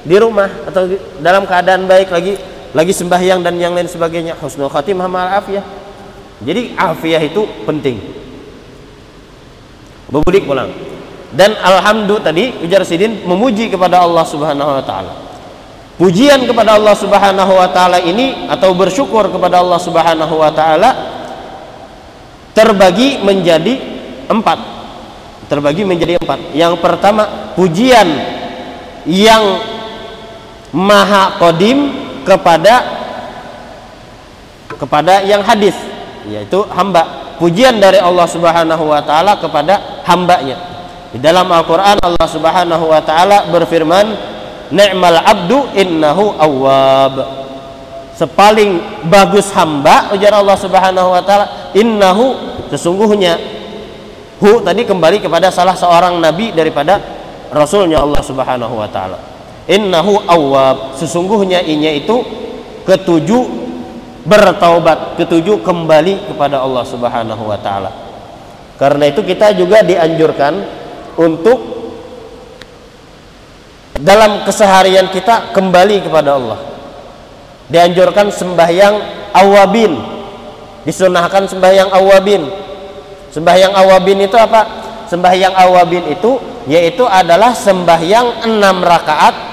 di 0.03 0.15
rumah 0.19 0.47
atau 0.67 0.87
dalam 1.19 1.43
keadaan 1.43 1.87
baik 1.87 2.11
lagi 2.11 2.35
lagi 2.73 2.91
sembahyang 2.91 3.45
dan 3.45 3.55
yang 3.61 3.77
lain 3.77 3.87
sebagainya. 3.87 4.37
Husnul 4.41 4.69
khatimah 4.69 5.07
ma'al 5.07 5.31
afiyah 5.39 5.65
jadi 6.43 6.75
afiyah 6.75 7.21
itu 7.23 7.47
penting. 7.63 7.97
Bebulik 10.11 10.45
pulang 10.45 10.69
dan 11.33 11.57
alhamdulillah 11.57 12.29
tadi 12.29 12.53
ujar 12.61 12.85
sidin 12.85 13.25
memuji 13.25 13.71
kepada 13.71 14.05
Allah 14.05 14.21
Subhanahu 14.27 14.69
wa 14.77 14.83
taala. 14.85 15.13
Pujian 15.97 16.45
kepada 16.45 16.77
Allah 16.77 16.93
Subhanahu 16.93 17.53
wa 17.57 17.69
taala 17.73 17.97
ini 17.97 18.45
atau 18.45 18.77
bersyukur 18.77 19.31
kepada 19.33 19.63
Allah 19.63 19.79
Subhanahu 19.81 20.35
wa 20.37 20.51
taala 20.53 20.89
terbagi 22.53 23.25
menjadi 23.25 23.73
empat. 24.29 24.59
Terbagi 25.49 25.81
menjadi 25.87 26.21
empat. 26.21 26.53
Yang 26.53 26.77
pertama 26.77 27.53
pujian 27.57 28.05
yang 29.09 29.57
maha 30.69 31.41
kodim 31.41 32.02
kepada 32.23 33.03
kepada 34.75 35.23
yang 35.23 35.39
hadis 35.45 35.75
yaitu 36.27 36.63
hamba. 36.71 37.23
Pujian 37.41 37.81
dari 37.81 37.97
Allah 37.99 38.29
Subhanahu 38.29 38.93
wa 38.93 39.01
taala 39.03 39.35
kepada 39.35 40.05
hambanya. 40.07 40.55
Di 41.11 41.19
dalam 41.19 41.49
Al-Qur'an 41.49 41.97
Allah 41.99 42.27
Subhanahu 42.29 42.85
wa 42.87 43.01
taala 43.03 43.49
berfirman 43.49 44.15
ni'mal 44.71 45.19
abdu 45.19 45.67
innahu 45.75 46.37
awwab. 46.37 47.15
Sepaling 48.13 49.03
bagus 49.09 49.49
hamba 49.57 50.13
ujar 50.13 50.37
Allah 50.37 50.55
Subhanahu 50.55 51.09
wa 51.09 51.21
taala 51.25 51.73
innahu 51.73 52.37
sesungguhnya 52.69 53.35
hu 54.37 54.61
tadi 54.61 54.85
kembali 54.85 55.17
kepada 55.25 55.49
salah 55.49 55.73
seorang 55.73 56.21
nabi 56.21 56.53
daripada 56.53 57.01
rasulnya 57.49 57.99
Allah 57.99 58.21
Subhanahu 58.21 58.77
wa 58.77 58.87
taala 58.87 59.32
innahu 59.67 60.19
awwab. 60.27 60.97
Sesungguhnya 60.99 61.63
inya 61.63 61.91
itu 61.91 62.23
ketujuh 62.83 63.63
bertaubat 64.23 65.19
ketujuh 65.19 65.59
kembali 65.63 66.31
kepada 66.31 66.63
Allah 66.63 66.83
Subhanahu 66.87 67.43
wa 67.43 67.59
taala. 67.59 67.91
Karena 68.79 69.11
itu 69.11 69.21
kita 69.23 69.51
juga 69.55 69.83
dianjurkan 69.83 70.53
untuk 71.19 71.59
dalam 73.99 74.43
keseharian 74.43 75.11
kita 75.11 75.53
kembali 75.55 76.03
kepada 76.03 76.35
Allah. 76.35 76.59
Dianjurkan 77.69 78.31
sembahyang 78.33 78.95
awabin. 79.31 79.93
Disunahkan 80.83 81.47
sembahyang 81.47 81.91
awabin. 81.95 82.43
Sembahyang 83.31 83.71
awabin 83.71 84.19
itu 84.27 84.35
apa? 84.35 84.67
Sembahyang 85.07 85.55
awabin 85.55 86.03
itu 86.11 86.39
yaitu 86.67 87.03
adalah 87.07 87.51
sembahyang 87.51 88.47
enam 88.47 88.83
rakaat 88.83 89.52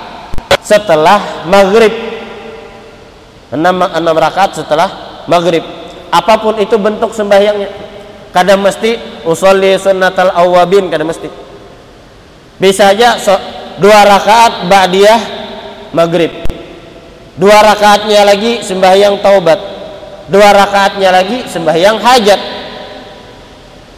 setelah 0.71 1.43
maghrib. 1.51 1.91
Enam, 3.51 3.83
enam 3.83 4.15
rakaat 4.15 4.63
setelah 4.63 5.23
maghrib. 5.27 5.67
Apa 6.15 6.39
pun 6.39 6.55
itu 6.63 6.79
bentuk 6.79 7.11
sembahyangnya. 7.11 7.91
Kadang 8.31 8.63
mesti 8.63 8.95
usolli 9.27 9.75
sunnatal 9.75 10.31
awabin 10.31 10.87
kadang 10.87 11.11
mesti. 11.11 11.27
Bisa 12.63 12.95
aja 12.95 13.19
so, 13.19 13.35
dua 13.83 14.07
rakaat 14.07 14.71
ba'diyah 14.71 15.21
maghrib. 15.91 16.31
Dua 17.35 17.59
rakaatnya 17.59 18.23
lagi 18.23 18.63
sembahyang 18.63 19.19
taubat. 19.19 19.59
Dua 20.31 20.55
rakaatnya 20.55 21.11
lagi 21.11 21.43
sembahyang 21.51 21.99
hajat. 21.99 22.41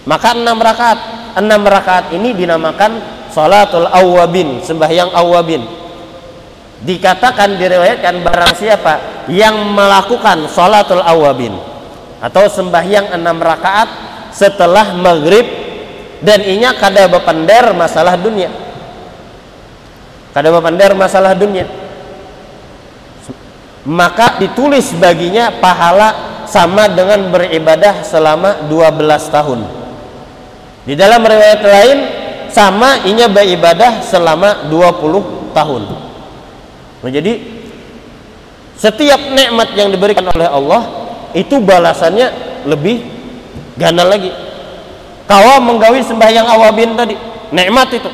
Maka 0.09 0.29
enam 0.33 0.57
rakaat. 0.57 1.01
Enam 1.33 1.65
rakaat 1.65 2.13
ini 2.13 2.37
dinamakan 2.37 2.93
salatul 3.33 3.89
awabin 3.89 4.61
sembahyang 4.61 5.17
awabin 5.17 5.82
dikatakan 6.83 7.57
diriwayatkan 7.57 8.27
barang 8.27 8.55
siapa 8.59 8.95
yang 9.31 9.71
melakukan 9.71 10.51
sholatul 10.51 11.03
awabin 11.03 11.55
atau 12.19 12.51
sembahyang 12.51 13.15
enam 13.15 13.39
rakaat 13.39 13.89
setelah 14.35 14.95
maghrib 14.99 15.47
dan 16.23 16.43
inya 16.43 16.75
kada 16.75 17.07
bepender 17.07 17.75
masalah 17.75 18.19
dunia. 18.19 18.51
Kada 20.35 20.49
bepender 20.51 20.95
masalah 20.95 21.35
dunia. 21.35 21.67
Maka 23.83 24.39
ditulis 24.39 24.95
baginya 24.95 25.51
pahala 25.59 26.15
sama 26.47 26.87
dengan 26.87 27.31
beribadah 27.35 28.07
selama 28.07 28.71
12 28.71 29.35
tahun. 29.35 29.61
Di 30.87 30.95
dalam 30.95 31.23
riwayat 31.23 31.63
lain 31.63 31.99
sama 32.51 33.03
inya 33.07 33.27
beribadah 33.27 34.03
selama 34.03 34.71
20 34.71 35.55
tahun 35.55 36.12
Nah, 37.03 37.11
jadi 37.11 37.33
setiap 38.79 39.21
nikmat 39.35 39.75
yang 39.75 39.91
diberikan 39.91 40.27
oleh 40.31 40.47
Allah 40.47 40.83
itu 41.35 41.59
balasannya 41.59 42.31
lebih 42.67 43.03
ganal 43.75 44.07
lagi. 44.07 44.31
Kau 45.27 45.59
menggawi 45.59 46.03
sembahyang 46.07 46.47
awabin 46.47 46.95
tadi, 46.95 47.15
nikmat 47.51 47.89
itu. 47.95 48.11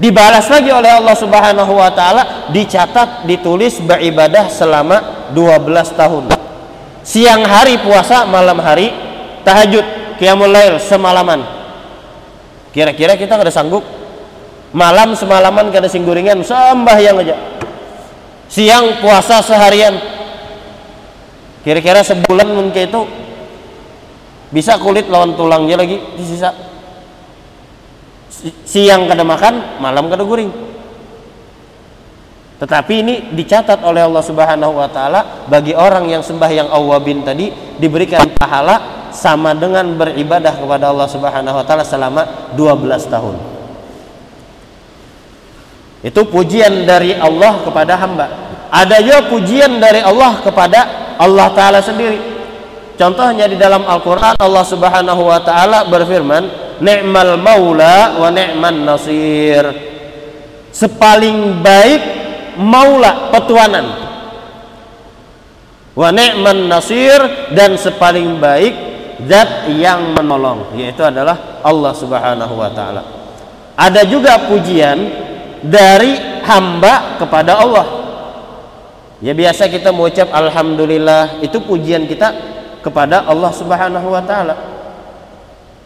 Dibalas 0.00 0.48
lagi 0.48 0.72
oleh 0.72 0.96
Allah 0.96 1.12
Subhanahu 1.12 1.76
wa 1.76 1.92
taala 1.92 2.48
dicatat 2.48 3.28
ditulis 3.28 3.84
beribadah 3.84 4.48
selama 4.48 5.28
12 5.36 5.92
tahun. 5.92 6.24
Siang 7.04 7.44
hari 7.44 7.76
puasa 7.84 8.24
malam 8.24 8.56
hari 8.64 8.88
tahajud 9.44 10.16
qiyamul 10.16 10.48
lail 10.48 10.80
semalaman. 10.80 11.44
Kira-kira 12.72 13.12
kita 13.20 13.36
ada 13.36 13.52
sanggup 13.52 13.84
malam 14.70 15.14
semalaman 15.18 15.70
kada 15.74 15.86
singguringan 15.86 16.42
sembahyang 16.42 17.16
aja. 17.22 17.36
Siang 18.50 18.98
puasa 19.02 19.42
seharian. 19.42 19.94
Kira-kira 21.62 22.00
sebulan 22.00 22.48
mungkin 22.50 22.82
itu 22.88 23.00
bisa 24.50 24.80
kulit 24.80 25.06
lawan 25.06 25.38
tulangnya 25.38 25.78
lagi 25.78 26.00
di 26.16 26.24
sisa. 26.24 26.50
Siang 28.64 29.06
kada 29.06 29.22
makan 29.22 29.78
malam 29.78 30.08
kada 30.08 30.24
guring 30.24 30.70
tetapi 32.60 32.92
ini 33.00 33.14
dicatat 33.32 33.80
oleh 33.80 34.04
Allah 34.04 34.20
Subhanahu 34.20 34.76
wa 34.76 34.88
taala 34.92 35.48
bagi 35.48 35.72
orang 35.72 36.12
yang 36.12 36.20
sembahyang 36.20 36.68
awabin 36.68 37.24
tadi 37.24 37.48
diberikan 37.80 38.28
pahala 38.36 39.08
sama 39.16 39.56
dengan 39.56 39.96
beribadah 39.96 40.60
kepada 40.60 40.92
Allah 40.92 41.08
Subhanahu 41.08 41.56
wa 41.56 41.64
taala 41.64 41.88
selama 41.88 42.52
12 42.52 43.08
tahun. 43.08 43.49
Itu 46.00 46.24
pujian 46.28 46.88
dari 46.88 47.12
Allah 47.12 47.60
kepada 47.60 47.96
hamba. 48.00 48.26
Ada 48.72 49.02
juga 49.04 49.20
pujian 49.28 49.82
dari 49.82 50.00
Allah 50.00 50.40
kepada 50.40 50.80
Allah 51.20 51.48
Ta'ala 51.52 51.80
sendiri. 51.84 52.18
Contohnya 52.96 53.48
di 53.48 53.56
dalam 53.56 53.84
Al-Quran 53.84 54.36
Allah 54.40 54.64
Subhanahu 54.64 55.22
Wa 55.28 55.40
Ta'ala 55.44 55.84
berfirman, 55.88 56.70
Ni'mal 56.80 57.36
maula 57.36 58.16
wa 58.16 58.32
ni'man 58.32 58.88
nasir. 58.88 59.68
Sepaling 60.72 61.60
baik 61.60 62.02
maula 62.56 63.28
petuanan. 63.28 63.86
Wa 65.92 66.08
ni'man 66.08 66.72
nasir 66.72 67.52
dan 67.52 67.76
sepaling 67.76 68.40
baik 68.40 68.90
zat 69.28 69.68
yang 69.68 70.16
menolong 70.16 70.72
yaitu 70.78 71.04
adalah 71.04 71.60
Allah 71.60 71.92
Subhanahu 71.92 72.54
wa 72.56 72.70
taala. 72.72 73.02
Ada 73.76 74.04
juga 74.08 74.40
pujian 74.48 74.98
dari 75.64 76.40
hamba 76.44 77.20
kepada 77.20 77.60
Allah. 77.60 77.86
Ya 79.20 79.36
biasa 79.36 79.68
kita 79.68 79.92
mengucap 79.92 80.32
alhamdulillah 80.32 81.44
itu 81.44 81.60
pujian 81.60 82.08
kita 82.08 82.32
kepada 82.80 83.28
Allah 83.28 83.52
Subhanahu 83.52 84.08
wa 84.08 84.22
taala. 84.24 84.54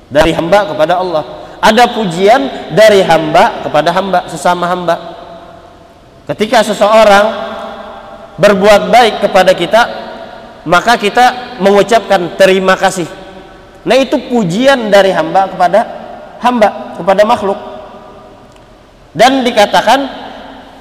Dari 0.07 0.31
hamba 0.31 0.71
kepada 0.71 1.03
Allah. 1.03 1.25
Ada 1.59 1.91
pujian 1.91 2.71
dari 2.77 3.03
hamba 3.03 3.65
kepada 3.67 3.91
hamba 3.91 4.31
sesama 4.31 4.69
hamba. 4.71 4.97
Ketika 6.31 6.63
seseorang 6.63 7.27
berbuat 8.39 8.93
baik 8.93 9.15
kepada 9.27 9.53
kita, 9.57 9.83
maka 10.69 10.95
kita 11.01 11.59
mengucapkan 11.59 12.37
terima 12.39 12.79
kasih. 12.79 13.09
Nah, 13.85 13.97
itu 13.97 14.17
pujian 14.33 14.89
dari 14.89 15.13
hamba 15.13 15.51
kepada 15.51 15.81
hamba, 16.41 16.97
kepada 16.97 17.23
makhluk 17.25 17.74
dan 19.15 19.47
dikatakan 19.47 20.01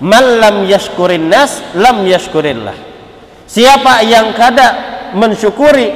malam 0.02 0.65
yashkurin 0.65 1.30
nas 1.30 1.62
lam 1.78 2.04
yashkurillah. 2.04 2.76
Siapa 3.46 4.02
yang 4.04 4.34
kada 4.34 4.67
mensyukuri 5.13 5.93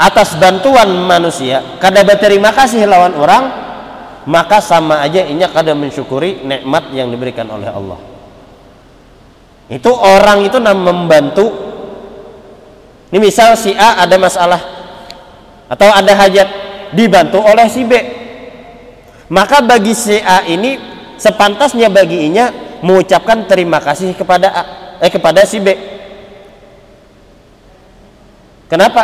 atas 0.00 0.34
bantuan 0.40 0.90
manusia 1.06 1.78
kada 1.78 2.02
berterima 2.02 2.50
kasih 2.50 2.88
lawan 2.88 3.14
orang 3.14 3.44
maka 4.24 4.58
sama 4.64 5.04
aja 5.04 5.22
inya 5.22 5.52
kada 5.52 5.76
mensyukuri 5.76 6.42
nikmat 6.42 6.90
yang 6.96 7.12
diberikan 7.12 7.44
oleh 7.52 7.68
Allah. 7.68 8.00
Itu 9.68 9.92
orang 9.92 10.44
itu 10.44 10.56
nam 10.60 10.80
membantu. 10.80 11.52
Ini 13.12 13.20
misal 13.20 13.54
si 13.54 13.76
A 13.76 14.02
ada 14.02 14.16
masalah 14.16 14.60
atau 15.68 15.88
ada 15.92 16.12
hajat 16.16 16.48
dibantu 16.96 17.40
oleh 17.40 17.68
si 17.68 17.84
B. 17.84 17.92
Maka 19.28 19.60
bagi 19.60 19.92
si 19.92 20.16
A 20.20 20.44
ini 20.48 20.93
sepantasnya 21.24 21.88
bagi 21.88 22.28
inya 22.28 22.52
mengucapkan 22.84 23.48
terima 23.48 23.80
kasih 23.80 24.12
kepada 24.12 24.52
A, 24.52 24.62
eh 25.00 25.08
kepada 25.08 25.40
si 25.48 25.56
B. 25.56 25.72
Kenapa? 28.68 29.02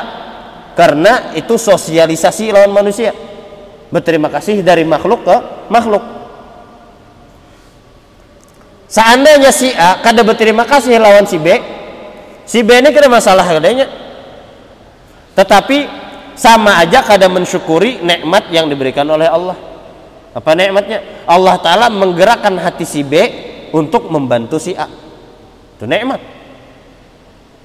Karena 0.77 1.33
itu 1.33 1.57
sosialisasi 1.57 2.53
lawan 2.53 2.77
manusia. 2.77 3.17
Berterima 3.89 4.29
kasih 4.29 4.61
dari 4.61 4.85
makhluk 4.85 5.25
ke 5.25 5.37
makhluk. 5.73 6.05
Seandainya 8.91 9.49
si 9.49 9.73
A 9.73 10.05
kada 10.05 10.21
berterima 10.21 10.69
kasih 10.69 11.01
lawan 11.01 11.25
si 11.25 11.41
B, 11.41 11.57
si 12.45 12.61
B 12.61 12.85
ini 12.85 12.93
kada 12.93 13.09
masalah 13.09 13.49
kadanya. 13.49 13.89
Tetapi 15.33 15.89
sama 16.37 16.77
aja 16.85 17.01
kada 17.01 17.33
mensyukuri 17.33 18.05
nikmat 18.05 18.53
yang 18.53 18.69
diberikan 18.69 19.09
oleh 19.09 19.31
Allah 19.31 19.70
Apa 20.31 20.55
nikmatnya? 20.55 21.27
Allah 21.27 21.59
Ta'ala 21.59 21.87
menggerakkan 21.91 22.55
hati 22.59 22.87
si 22.87 23.03
B 23.03 23.15
untuk 23.75 24.11
membantu 24.11 24.59
si 24.59 24.75
A. 24.75 24.87
Itu 25.79 25.89
nikmat. 25.89 26.21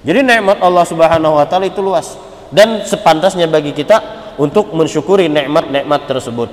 Jadi 0.05 0.21
nikmat 0.21 0.61
Allah 0.61 0.85
Subhanahu 0.85 1.33
wa 1.41 1.45
taala 1.49 1.65
itu 1.65 1.81
luas 1.81 2.13
dan 2.53 2.85
sepantasnya 2.85 3.49
bagi 3.49 3.73
kita 3.73 3.97
untuk 4.37 4.69
mensyukuri 4.69 5.25
nikmat-nikmat 5.25 6.05
tersebut. 6.05 6.49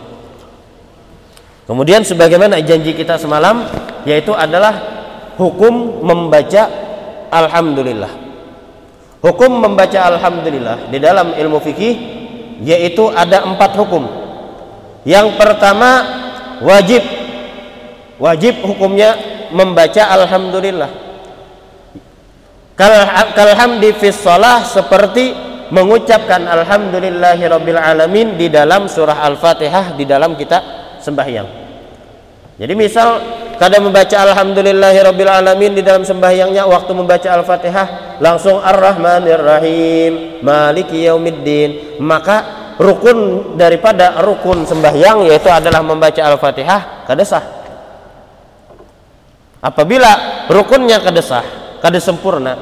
Kemudian 1.68 2.00
sebagaimana 2.02 2.58
janji 2.64 2.96
kita 2.96 3.20
semalam 3.20 3.68
yaitu 4.08 4.32
adalah 4.32 4.72
hukum 5.36 6.00
membaca 6.00 6.66
alhamdulillah. 7.28 8.10
Hukum 9.22 9.62
membaca 9.62 10.00
alhamdulillah 10.00 10.88
di 10.90 10.98
dalam 10.98 11.36
ilmu 11.36 11.60
fikih 11.60 11.94
yaitu 12.64 13.06
ada 13.12 13.44
empat 13.44 13.76
hukum. 13.76 14.21
Yang 15.02 15.34
pertama 15.34 15.90
wajib. 16.62 17.02
Wajib 18.22 18.62
hukumnya 18.62 19.18
membaca 19.50 20.06
alhamdulillah. 20.14 20.90
Kalhamdi 23.34 23.92
fis 23.98 24.16
salah 24.16 24.62
seperti 24.62 25.34
mengucapkan 25.72 26.44
alhamdulillahi 26.46 27.44
rabbil 27.48 27.80
alamin 27.80 28.36
di 28.38 28.46
dalam 28.52 28.86
surah 28.86 29.24
al-fatihah 29.26 29.96
di 29.98 30.04
dalam 30.06 30.38
kita 30.38 30.62
sembahyang. 31.02 31.48
Jadi 32.60 32.72
misal 32.76 33.08
kadang 33.58 33.90
membaca 33.90 34.12
alhamdulillahi 34.22 34.98
rabbil 35.02 35.32
alamin 35.32 35.72
di 35.74 35.82
dalam 35.82 36.06
sembahyangnya 36.06 36.62
waktu 36.68 36.92
membaca 36.94 37.28
al-fatihah 37.32 38.18
langsung 38.22 38.60
ar-rahmanir 38.60 39.40
rahim 39.40 40.12
maliki 40.44 41.08
yaumiddin. 41.08 41.98
Maka 41.98 42.61
rukun 42.80 43.18
daripada 43.58 44.22
rukun 44.24 44.64
sembahyang 44.64 45.28
yaitu 45.28 45.48
adalah 45.48 45.80
membaca 45.84 46.20
al-fatihah 46.20 47.04
kadesah 47.08 47.44
apabila 49.60 50.44
rukunnya 50.48 51.00
kadesah 51.00 51.44
kada 51.80 52.00
sempurna 52.00 52.56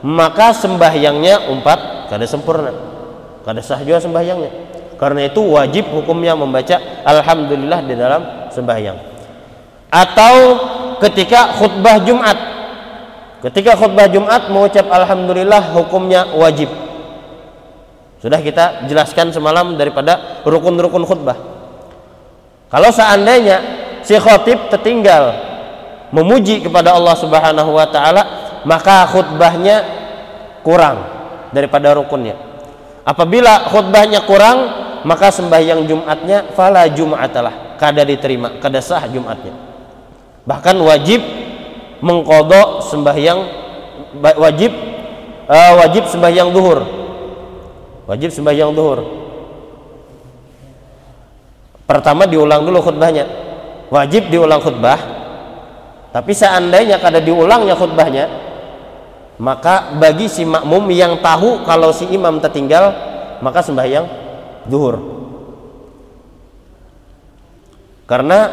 maka 0.00 0.56
sembahyangnya 0.56 1.50
empat 1.50 2.08
kada 2.08 2.24
sempurna 2.24 2.90
kada 3.44 3.60
sah 3.64 3.80
juga 3.80 4.00
sembahyangnya. 4.00 4.52
Karena 5.00 5.24
itu 5.24 5.40
wajib 5.40 5.88
hukumnya 5.88 6.36
membaca 6.36 6.76
alhamdulillah 7.08 7.80
di 7.88 7.94
dalam 7.96 8.52
sembahyang. 8.52 8.98
Atau 9.88 10.34
ketika 11.00 11.56
khutbah 11.56 12.04
Jumat. 12.04 12.36
Ketika 13.40 13.72
khutbah 13.80 14.06
Jumat 14.12 14.52
mengucap 14.52 14.84
alhamdulillah 14.92 15.72
hukumnya 15.72 16.28
wajib 16.36 16.68
sudah 18.20 18.36
kita 18.44 18.84
jelaskan 18.84 19.32
semalam 19.32 19.80
daripada 19.80 20.44
rukun-rukun 20.44 21.08
khutbah. 21.08 21.38
Kalau 22.68 22.92
seandainya 22.92 23.56
si 24.04 24.12
khotib 24.20 24.68
tertinggal 24.68 25.32
memuji 26.12 26.60
kepada 26.60 26.92
Allah 26.92 27.16
Subhanahu 27.16 27.72
wa 27.72 27.88
taala 27.88 28.22
maka 28.68 29.08
khutbahnya 29.08 29.82
kurang 30.60 31.00
daripada 31.56 31.96
rukunnya. 31.96 32.36
Apabila 33.08 33.72
khutbahnya 33.72 34.28
kurang 34.28 34.58
maka 35.08 35.32
sembahyang 35.32 35.88
Jumatnya 35.88 36.52
fala 36.52 36.84
Jumatalah. 36.92 37.80
Kada 37.80 38.04
diterima 38.04 38.60
kada 38.60 38.84
sah 38.84 39.08
Jumatnya. 39.08 39.56
Bahkan 40.44 40.76
wajib 40.76 41.24
mengkodok 42.04 42.84
sembahyang 42.84 43.40
wajib 44.20 44.76
uh, 45.48 45.72
wajib 45.80 46.04
sembahyang 46.04 46.52
duhur 46.52 46.99
wajib 48.10 48.34
sembahyang 48.34 48.74
duhur. 48.74 48.98
Pertama 51.86 52.26
diulang 52.26 52.66
dulu 52.66 52.82
khutbahnya. 52.82 53.26
Wajib 53.90 54.26
diulang 54.26 54.58
khutbah. 54.58 54.98
Tapi 56.10 56.34
seandainya 56.34 56.98
kada 56.98 57.22
diulangnya 57.22 57.78
khutbahnya 57.78 58.50
maka 59.40 59.96
bagi 59.96 60.28
si 60.28 60.44
makmum 60.44 60.84
yang 60.92 61.24
tahu 61.24 61.64
kalau 61.64 61.96
si 61.96 62.04
imam 62.12 62.44
tertinggal 62.44 62.92
maka 63.40 63.64
sembahyang 63.64 64.04
zuhur 64.68 65.00
karena 68.04 68.52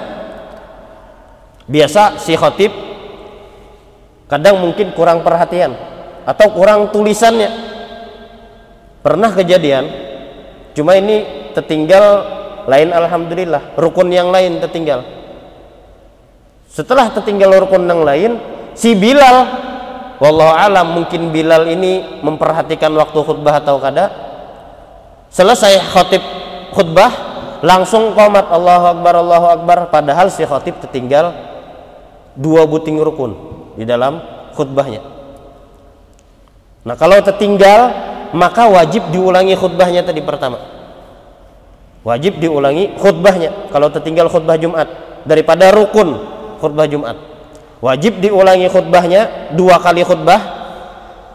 biasa 1.67 2.23
si 2.23 2.39
khotib 2.39 2.71
kadang 4.31 4.63
mungkin 4.63 4.95
kurang 4.95 5.27
perhatian 5.27 5.75
atau 6.23 6.55
kurang 6.55 6.87
tulisannya 6.95 7.66
pernah 9.07 9.31
kejadian 9.31 9.87
cuma 10.75 10.99
ini 10.99 11.23
tertinggal 11.55 12.27
lain 12.67 12.91
alhamdulillah 12.91 13.79
rukun 13.79 14.11
yang 14.11 14.27
lain 14.27 14.59
tertinggal 14.59 15.07
setelah 16.67 17.07
tertinggal 17.15 17.55
rukun 17.63 17.87
yang 17.87 18.03
lain 18.03 18.35
si 18.75 18.91
Bilal 18.91 19.67
Wallahu 20.17 20.49
alam 20.49 20.97
mungkin 20.97 21.29
Bilal 21.29 21.69
ini 21.69 22.21
memperhatikan 22.25 22.89
waktu 22.97 23.19
khutbah 23.21 23.61
atau 23.61 23.77
kada. 23.77 24.09
Selesai 25.29 25.77
khutib 25.93 26.23
khutbah 26.73 27.11
langsung 27.61 28.17
komat 28.17 28.49
Allahu 28.49 28.97
Akbar 28.97 29.13
Allahu 29.21 29.47
Akbar 29.53 29.77
padahal 29.93 30.33
si 30.33 30.41
khutib 30.41 30.81
tertinggal 30.81 31.37
dua 32.33 32.65
buting 32.65 32.97
rukun 32.97 33.37
di 33.77 33.85
dalam 33.85 34.17
khutbahnya. 34.57 35.05
Nah, 36.81 36.95
kalau 36.97 37.21
tertinggal 37.21 37.93
maka 38.37 38.69
wajib 38.69 39.09
diulangi 39.09 39.57
khutbahnya 39.57 40.05
tadi 40.05 40.21
pertama. 40.21 40.61
Wajib 42.05 42.37
diulangi 42.37 42.93
khutbahnya 42.95 43.73
kalau 43.73 43.89
tertinggal 43.89 44.29
khutbah 44.29 44.55
Jumat 44.55 44.87
daripada 45.25 45.73
rukun 45.73 46.15
khutbah 46.61 46.85
Jumat. 46.85 47.17
Wajib 47.81 48.21
diulangi 48.21 48.69
khutbahnya 48.69 49.51
dua 49.57 49.81
kali 49.81 50.05
khutbah 50.05 50.39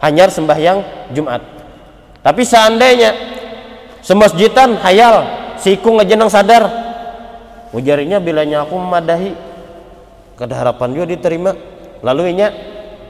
hanyar 0.00 0.30
sembahyang 0.30 1.10
Jumat. 1.12 1.42
Tapi 2.22 2.42
seandainya 2.46 3.10
semasjidan 4.06 4.78
hayal 4.78 5.26
siku 5.58 5.98
ngejenang 5.98 6.30
sadar 6.30 6.70
ujarinya 7.74 8.22
bilanya 8.22 8.62
aku 8.62 8.78
memadahi 8.78 9.34
kada 10.38 10.54
harapan 10.54 10.94
juga 10.94 11.06
diterima. 11.18 11.52
Lalu 12.02 12.34
inya 12.34 12.48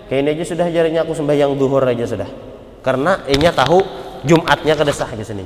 kayaknya 0.09 0.37
aja 0.37 0.44
sudah 0.44 0.66
jarinya 0.68 1.00
aku 1.05 1.16
sembahyang 1.16 1.57
duhur 1.57 1.81
aja 1.85 2.05
sudah 2.05 2.51
karena 2.82 3.22
inya 3.30 3.54
tahu 3.54 3.80
Jumatnya 4.22 4.78
kada 4.78 4.94
sah 4.94 5.10
di 5.10 5.26
sini 5.26 5.42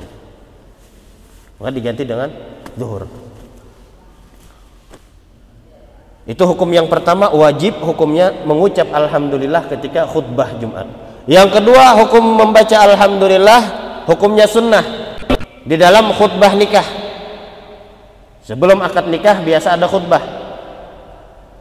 maka 1.57 1.73
diganti 1.73 2.05
dengan 2.05 2.29
duhur 2.77 3.09
itu 6.27 6.43
hukum 6.43 6.67
yang 6.75 6.91
pertama 6.91 7.31
wajib 7.31 7.79
hukumnya 7.79 8.35
mengucap 8.43 8.91
alhamdulillah 8.91 9.63
ketika 9.71 10.03
khutbah 10.03 10.59
Jumat. 10.59 10.83
Yang 11.23 11.59
kedua 11.59 11.95
hukum 12.03 12.19
membaca 12.19 12.83
alhamdulillah 12.83 13.61
hukumnya 14.03 14.43
sunnah 14.43 14.83
di 15.63 15.79
dalam 15.79 16.11
khutbah 16.11 16.51
nikah. 16.51 16.83
Sebelum 18.43 18.83
akad 18.83 19.07
nikah 19.07 19.39
biasa 19.39 19.79
ada 19.79 19.87
khutbah. 19.87 20.19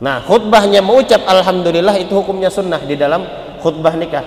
Nah, 0.02 0.18
khutbahnya 0.26 0.82
mengucap 0.82 1.22
alhamdulillah 1.22 1.94
itu 2.02 2.10
hukumnya 2.18 2.50
sunnah 2.50 2.82
di 2.82 2.98
dalam 2.98 3.22
khutbah 3.62 3.94
nikah. 3.94 4.26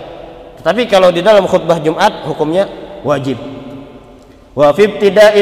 Tetapi 0.59 0.91
kalau 0.91 1.07
di 1.07 1.23
dalam 1.23 1.47
khutbah 1.47 1.79
Jumat 1.79 2.27
hukumnya 2.27 2.67
wajib. 2.99 3.39
Wa 4.51 4.75
fi 4.75 4.91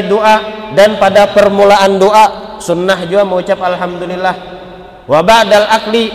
doa 0.06 0.36
dan 0.78 0.94
pada 1.02 1.34
permulaan 1.34 1.98
doa 1.98 2.58
sunnah 2.62 3.02
juga 3.02 3.26
mengucap 3.26 3.58
alhamdulillah. 3.58 4.34
Wa 5.10 5.18
ba'dal 5.18 5.66
akli 5.66 6.14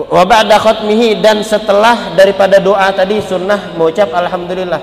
wa 0.00 0.24
ba'da 0.24 0.56
khatmihi 0.56 1.20
dan 1.20 1.44
setelah 1.44 2.16
daripada 2.16 2.56
doa 2.56 2.88
tadi 2.96 3.20
sunnah 3.20 3.76
mengucap 3.76 4.08
alhamdulillah. 4.08 4.80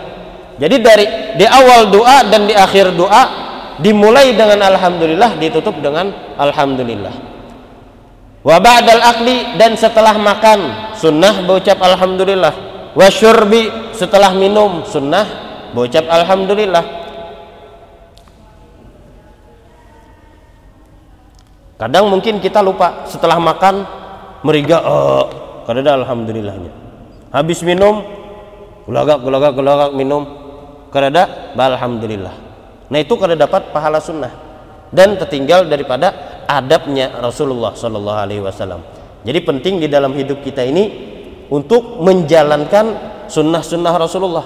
Jadi 0.61 0.75
dari 0.77 1.05
di 1.41 1.45
awal 1.49 1.89
doa 1.89 2.29
dan 2.29 2.45
di 2.45 2.53
akhir 2.53 2.93
doa 2.93 3.23
dimulai 3.81 4.37
dengan 4.37 4.69
alhamdulillah 4.69 5.41
ditutup 5.41 5.73
dengan 5.81 6.13
alhamdulillah. 6.37 7.17
Wa 8.45 8.61
ba'dal 8.61 9.01
akli 9.01 9.57
dan 9.57 9.73
setelah 9.73 10.13
makan 10.21 10.93
sunnah 10.93 11.41
mengucap 11.41 11.81
alhamdulillah 11.81 12.68
wa 12.95 13.07
syurbi 13.09 13.93
setelah 13.93 14.33
minum 14.33 14.85
sunnah 14.85 15.25
mengucap 15.73 16.05
alhamdulillah. 16.09 16.85
Kadang 21.79 22.11
mungkin 22.11 22.43
kita 22.43 22.59
lupa 22.59 23.07
setelah 23.07 23.39
makan 23.39 23.87
meriga 24.43 24.83
oh 24.83 25.25
kada 25.63 25.95
alhamdulillahnya. 25.95 26.71
Habis 27.31 27.63
minum 27.63 28.03
gulagak 28.83 29.23
gulagak 29.23 29.51
gulagak 29.55 29.91
minum 29.95 30.27
kada 30.91 31.07
ada 31.13 31.23
alhamdulillah. 31.55 32.35
Nah 32.89 32.99
itu 32.99 33.13
kada 33.15 33.37
dapat 33.37 33.69
pahala 33.71 34.01
sunnah. 34.01 34.33
Dan 34.89 35.21
tertinggal 35.21 35.69
daripada 35.69 36.41
adabnya 36.49 37.13
Rasulullah 37.21 37.77
Shallallahu 37.77 38.19
Alaihi 38.25 38.41
Wasallam. 38.41 38.81
Jadi 39.21 39.39
penting 39.45 39.77
di 39.77 39.85
dalam 39.85 40.17
hidup 40.17 40.41
kita 40.41 40.65
ini 40.65 41.08
untuk 41.49 42.01
menjalankan 42.01 42.85
sunnah-sunnah 43.29 43.93
Rasulullah. 43.97 44.45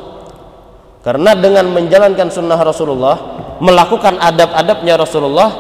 Karena 1.04 1.36
dengan 1.36 1.68
menjalankan 1.68 2.32
sunnah 2.32 2.60
Rasulullah 2.60 3.16
melakukan 3.60 4.16
adab-adabnya 4.24 4.96
Rasulullah 4.96 5.52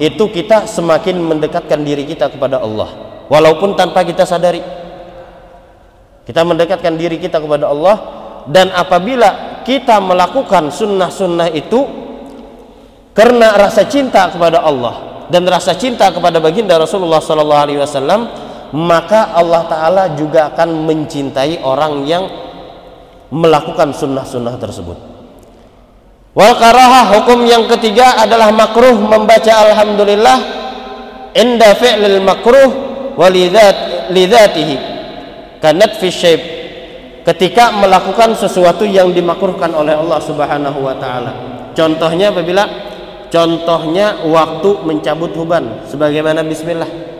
itu 0.00 0.32
kita 0.32 0.64
semakin 0.64 1.20
mendekatkan 1.20 1.84
diri 1.84 2.08
kita 2.08 2.32
kepada 2.32 2.60
Allah. 2.64 2.88
Walaupun 3.28 3.76
tanpa 3.76 4.04
kita 4.04 4.24
sadari. 4.24 4.64
Kita 6.22 6.40
mendekatkan 6.46 6.96
diri 6.96 7.18
kita 7.18 7.42
kepada 7.42 7.68
Allah 7.68 7.96
dan 8.46 8.70
apabila 8.72 9.62
kita 9.66 9.98
melakukan 10.02 10.70
sunnah-sunnah 10.70 11.50
itu 11.50 11.82
karena 13.12 13.58
rasa 13.58 13.86
cinta 13.86 14.30
kepada 14.30 14.62
Allah 14.62 15.26
dan 15.28 15.46
rasa 15.46 15.74
cinta 15.76 16.10
kepada 16.10 16.38
baginda 16.38 16.78
Rasulullah 16.78 17.18
sallallahu 17.22 17.62
alaihi 17.62 17.80
wasallam 17.82 18.26
maka 18.72 19.36
Allah 19.36 19.62
taala 19.68 20.04
juga 20.16 20.48
akan 20.52 20.88
mencintai 20.88 21.60
orang 21.60 22.08
yang 22.08 22.24
melakukan 23.32 23.92
sunnah-sunnah 23.92 24.56
tersebut. 24.56 24.96
Wal 26.32 26.56
karaha 26.56 27.12
hukum 27.16 27.44
yang 27.44 27.68
ketiga 27.68 28.16
adalah 28.16 28.48
makruh 28.48 28.96
membaca 28.96 29.52
alhamdulillah 29.52 30.38
inda 31.36 31.76
fi'lil 31.76 32.24
makruh 32.24 32.70
walidat 33.20 34.08
lidatihi 34.08 34.76
kanat 35.60 36.00
fi 36.00 36.08
syib 36.08 36.40
ketika 37.28 37.76
melakukan 37.76 38.32
sesuatu 38.32 38.88
yang 38.88 39.12
dimakruhkan 39.12 39.68
oleh 39.76 39.92
Allah 39.92 40.20
Subhanahu 40.24 40.80
wa 40.80 40.96
taala. 40.96 41.32
Contohnya 41.76 42.32
apabila 42.32 42.64
contohnya 43.28 44.24
waktu 44.24 44.70
mencabut 44.88 45.36
huban 45.36 45.84
sebagaimana 45.88 46.40
bismillah. 46.40 47.11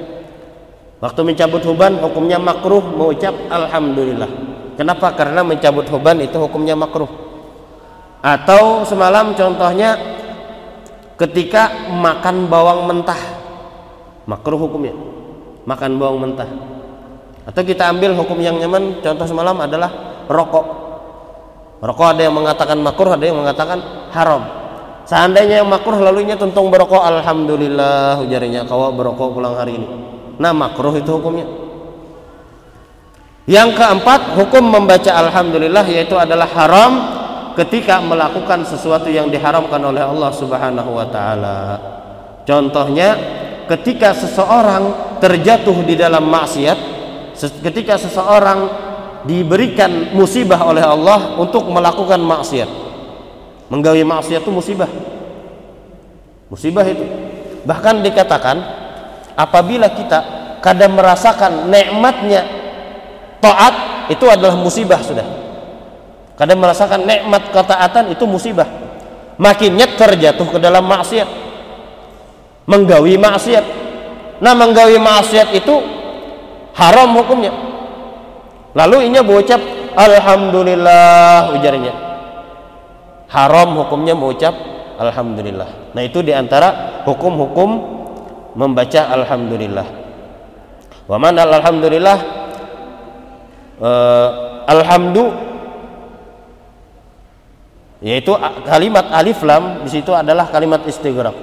Waktu 1.02 1.20
mencabut 1.26 1.66
huban 1.66 1.98
hukumnya 1.98 2.38
makruh 2.38 2.78
mengucap 2.78 3.34
alhamdulillah. 3.50 4.30
Kenapa? 4.78 5.10
Karena 5.18 5.42
mencabut 5.42 5.82
huban 5.90 6.22
itu 6.22 6.38
hukumnya 6.38 6.78
makruh. 6.78 7.10
Atau 8.22 8.86
semalam 8.86 9.34
contohnya 9.34 9.98
ketika 11.18 11.90
makan 11.90 12.46
bawang 12.46 12.86
mentah. 12.86 13.18
Makruh 14.30 14.62
hukumnya. 14.62 14.94
Makan 15.66 15.98
bawang 15.98 16.22
mentah. 16.22 16.46
Atau 17.50 17.66
kita 17.66 17.90
ambil 17.90 18.14
hukum 18.14 18.38
yang 18.38 18.62
nyaman 18.62 19.02
contoh 19.02 19.26
semalam 19.26 19.58
adalah 19.58 20.22
rokok. 20.30 20.66
Rokok 21.82 22.14
ada 22.14 22.22
yang 22.30 22.38
mengatakan 22.38 22.78
makruh, 22.78 23.18
ada 23.18 23.26
yang 23.26 23.42
mengatakan 23.42 23.82
haram. 24.14 24.46
Seandainya 25.02 25.66
yang 25.66 25.68
makruh 25.68 25.98
lalunya 25.98 26.38
tuntung 26.38 26.70
berokok, 26.70 27.02
alhamdulillah 27.02 28.22
ujarnya 28.22 28.70
kau 28.70 28.94
berokok 28.94 29.34
pulang 29.34 29.58
hari 29.58 29.82
ini. 29.82 29.88
Nah 30.42 30.50
makruh 30.50 30.98
itu 30.98 31.06
hukumnya. 31.06 31.46
Yang 33.46 33.78
keempat, 33.78 34.34
hukum 34.34 34.66
membaca 34.66 35.10
alhamdulillah 35.14 35.86
yaitu 35.86 36.18
adalah 36.18 36.50
haram 36.50 36.92
ketika 37.54 38.02
melakukan 38.02 38.66
sesuatu 38.66 39.06
yang 39.06 39.30
diharamkan 39.30 39.78
oleh 39.78 40.02
Allah 40.02 40.30
Subhanahu 40.34 40.98
wa 40.98 41.06
taala. 41.06 41.58
Contohnya, 42.42 43.14
ketika 43.70 44.18
seseorang 44.18 45.14
terjatuh 45.22 45.74
di 45.86 45.94
dalam 45.94 46.26
maksiat, 46.26 46.78
ketika 47.62 47.98
seseorang 47.98 48.66
diberikan 49.22 50.10
musibah 50.10 50.58
oleh 50.66 50.82
Allah 50.82 51.38
untuk 51.38 51.70
melakukan 51.70 52.18
maksiat. 52.18 52.70
Menggawi 53.70 54.02
maksiat 54.02 54.42
itu 54.42 54.50
musibah. 54.50 54.90
Musibah 56.50 56.84
itu. 56.84 57.06
Bahkan 57.62 58.02
dikatakan 58.02 58.81
apabila 59.36 59.90
kita 59.92 60.18
kadang 60.62 60.94
merasakan 60.94 61.68
nikmatnya 61.68 62.46
taat 63.42 64.06
itu 64.08 64.24
adalah 64.30 64.54
musibah 64.54 65.02
sudah. 65.02 65.26
Kadang 66.38 66.58
merasakan 66.58 67.04
nikmat 67.04 67.52
ketaatan 67.52 68.14
itu 68.14 68.24
musibah. 68.24 68.66
Makin 69.36 69.76
nyeker 69.78 70.16
jatuh 70.16 70.48
ke 70.48 70.58
dalam 70.58 70.86
maksiat. 70.86 71.28
Menggawi 72.66 73.18
maksiat. 73.18 73.64
Nah 74.42 74.54
menggawi 74.54 74.96
maksiat 74.98 75.54
itu 75.54 75.74
haram 76.78 77.14
hukumnya. 77.14 77.52
Lalu 78.72 79.12
ini 79.12 79.20
berucap 79.20 79.60
alhamdulillah 79.92 81.52
ujarnya. 81.58 81.94
Haram 83.28 83.76
hukumnya 83.84 84.16
mengucap 84.16 84.54
alhamdulillah. 84.96 85.92
Nah 85.92 86.02
itu 86.04 86.24
di 86.24 86.32
antara 86.32 87.02
hukum-hukum 87.04 88.01
membaca 88.52 89.08
alhamdulillah 89.12 89.86
wa 91.08 91.16
man 91.18 91.34
alhamdulillah 91.38 92.18
uh, 93.80 94.28
alhamdu 94.68 95.52
yaitu 98.02 98.34
kalimat 98.66 99.06
alif 99.14 99.38
lam 99.46 99.86
di 99.86 99.90
situ 99.94 100.10
adalah 100.10 100.50
kalimat 100.50 100.82
istighraq. 100.82 101.34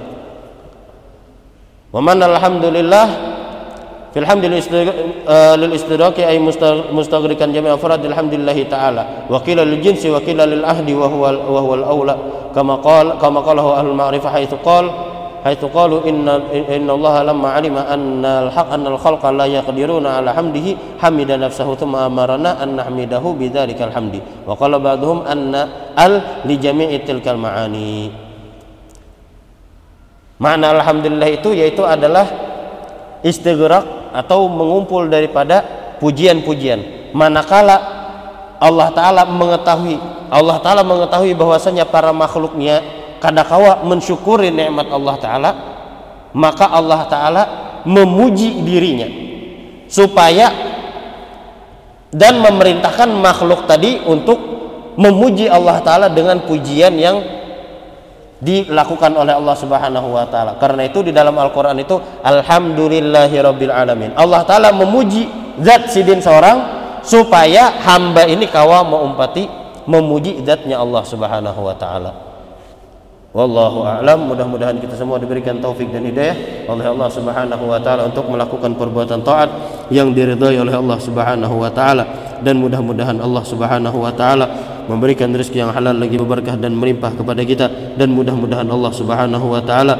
Wa 1.90 1.98
man 2.04 2.20
alhamdulillah 2.20 3.06
fil 4.12 4.26
hamdi 4.28 4.46
lil 4.46 5.72
istighraq 5.72 6.20
ay 6.20 6.38
mustaghrikan 6.92 7.50
jami' 7.50 7.72
afrad 7.72 8.04
alhamdulillah 8.04 8.58
taala 8.68 9.02
wa 9.26 9.40
qila 9.42 9.64
lil 9.64 9.80
jinsi 9.80 10.12
wa 10.12 10.20
qila 10.20 10.46
lil 10.46 10.62
ahdi 10.62 10.92
wa 10.94 11.06
huwa 11.08 11.30
wa 11.34 11.60
huwa 11.62 11.74
al 11.80 11.84
aula 11.86 12.14
kama 12.52 12.78
qala 12.82 13.16
kama 13.22 13.40
qalahu 13.42 13.70
ahlul 13.74 13.96
ma'rifah 13.96 14.30
haitsu 14.34 14.58
qala 14.62 15.09
حيث 15.40 15.72
قالوا 15.72 16.04
inna 16.04 16.36
إن 16.52 16.84
الله 16.90 17.14
لما 17.22 17.48
علم 17.48 17.76
أن 17.76 18.24
الحق 18.24 18.68
أن 18.76 18.84
الخلق 18.86 19.22
لا 19.30 19.46
يقدرون 19.48 20.04
على 20.06 20.28
حمده 20.36 20.66
حمد 21.00 21.30
نفسه 21.32 21.68
ثم 21.74 21.96
أمرنا 21.96 22.62
أن 22.62 22.76
an 22.76 23.24
بذلك 23.40 23.80
الحمد 23.82 24.14
وقال 24.46 24.72
بعضهم 24.78 25.18
أن 25.24 25.54
ال 25.96 26.14
لجميع 26.44 26.90
al 27.08 27.24
المعاني 27.24 27.96
معنى 30.40 30.66
الحمد 30.70 31.04
لله 31.08 31.20
makna 31.20 31.24
alhamdulillah 31.24 31.28
itu 31.32 31.48
yaitu 31.56 31.82
adalah 31.88 32.26
istighraq 33.24 34.12
atau 34.12 34.48
mengumpul 34.48 35.08
daripada 35.08 35.62
pujian-pujian. 36.00 37.12
Manakala 37.12 37.76
Allah 38.60 38.88
Ta'ala 38.92 39.22
mengetahui 39.24 39.96
Allah 40.30 40.56
Ta'ala 40.62 40.84
mengetahui 40.84 41.32
bahwasanya 41.34 41.88
para 41.88 42.12
makhluknya 42.12 42.99
kadakawa 43.20 43.84
mensyukuri 43.84 44.48
nikmat 44.50 44.88
Allah 44.88 45.14
taala 45.20 45.50
maka 46.32 46.66
Allah 46.72 47.00
taala 47.06 47.42
memuji 47.84 48.64
dirinya 48.64 49.08
supaya 49.86 50.50
dan 52.10 52.42
memerintahkan 52.42 53.06
makhluk 53.22 53.70
tadi 53.70 54.02
untuk 54.02 54.38
memuji 54.98 55.46
Allah 55.46 55.78
taala 55.82 56.06
dengan 56.10 56.42
pujian 56.42 56.94
yang 56.98 57.22
dilakukan 58.40 59.12
oleh 59.14 59.36
Allah 59.36 59.56
Subhanahu 59.56 60.08
wa 60.16 60.26
taala. 60.26 60.56
Karena 60.56 60.88
itu 60.88 61.04
di 61.04 61.12
dalam 61.12 61.36
Al-Qur'an 61.36 61.76
itu 61.76 62.00
alhamdulillahirabbil 62.24 63.70
alamin. 63.70 64.10
Allah 64.16 64.42
taala 64.48 64.72
memuji 64.72 65.28
zat 65.60 65.92
sidin 65.92 66.18
seorang 66.24 66.80
supaya 67.04 67.80
hamba 67.84 68.24
ini 68.26 68.48
kawa 68.48 68.82
mengumpati 68.84 69.44
memuji 69.86 70.40
zatnya 70.42 70.80
Allah 70.80 71.02
Subhanahu 71.04 71.60
wa 71.62 71.74
taala. 71.76 72.29
Wallahu 73.30 73.86
a'lam. 73.86 74.26
Mudah-mudahan 74.26 74.82
kita 74.82 74.98
semua 74.98 75.14
diberikan 75.22 75.62
taufik 75.62 75.86
dan 75.94 76.02
hidayah 76.02 76.66
oleh 76.66 76.82
Allah 76.82 77.08
Subhanahu 77.14 77.62
wa 77.62 77.78
taala 77.78 78.10
untuk 78.10 78.26
melakukan 78.26 78.74
perbuatan 78.74 79.22
taat 79.22 79.48
yang 79.94 80.10
diridhai 80.10 80.58
oleh 80.58 80.74
Allah 80.74 80.98
Subhanahu 80.98 81.54
wa 81.62 81.70
taala 81.70 82.02
dan 82.42 82.58
mudah-mudahan 82.58 83.22
Allah 83.22 83.44
Subhanahu 83.46 84.02
wa 84.02 84.10
taala 84.10 84.50
memberikan 84.90 85.30
rezeki 85.30 85.62
yang 85.62 85.70
halal 85.70 85.94
lagi 85.94 86.18
berkah 86.18 86.58
dan 86.58 86.74
melimpah 86.74 87.14
kepada 87.14 87.46
kita 87.46 87.94
dan 87.94 88.10
mudah-mudahan 88.10 88.66
Allah 88.66 88.92
Subhanahu 88.98 89.46
wa 89.46 89.62
taala 89.62 89.94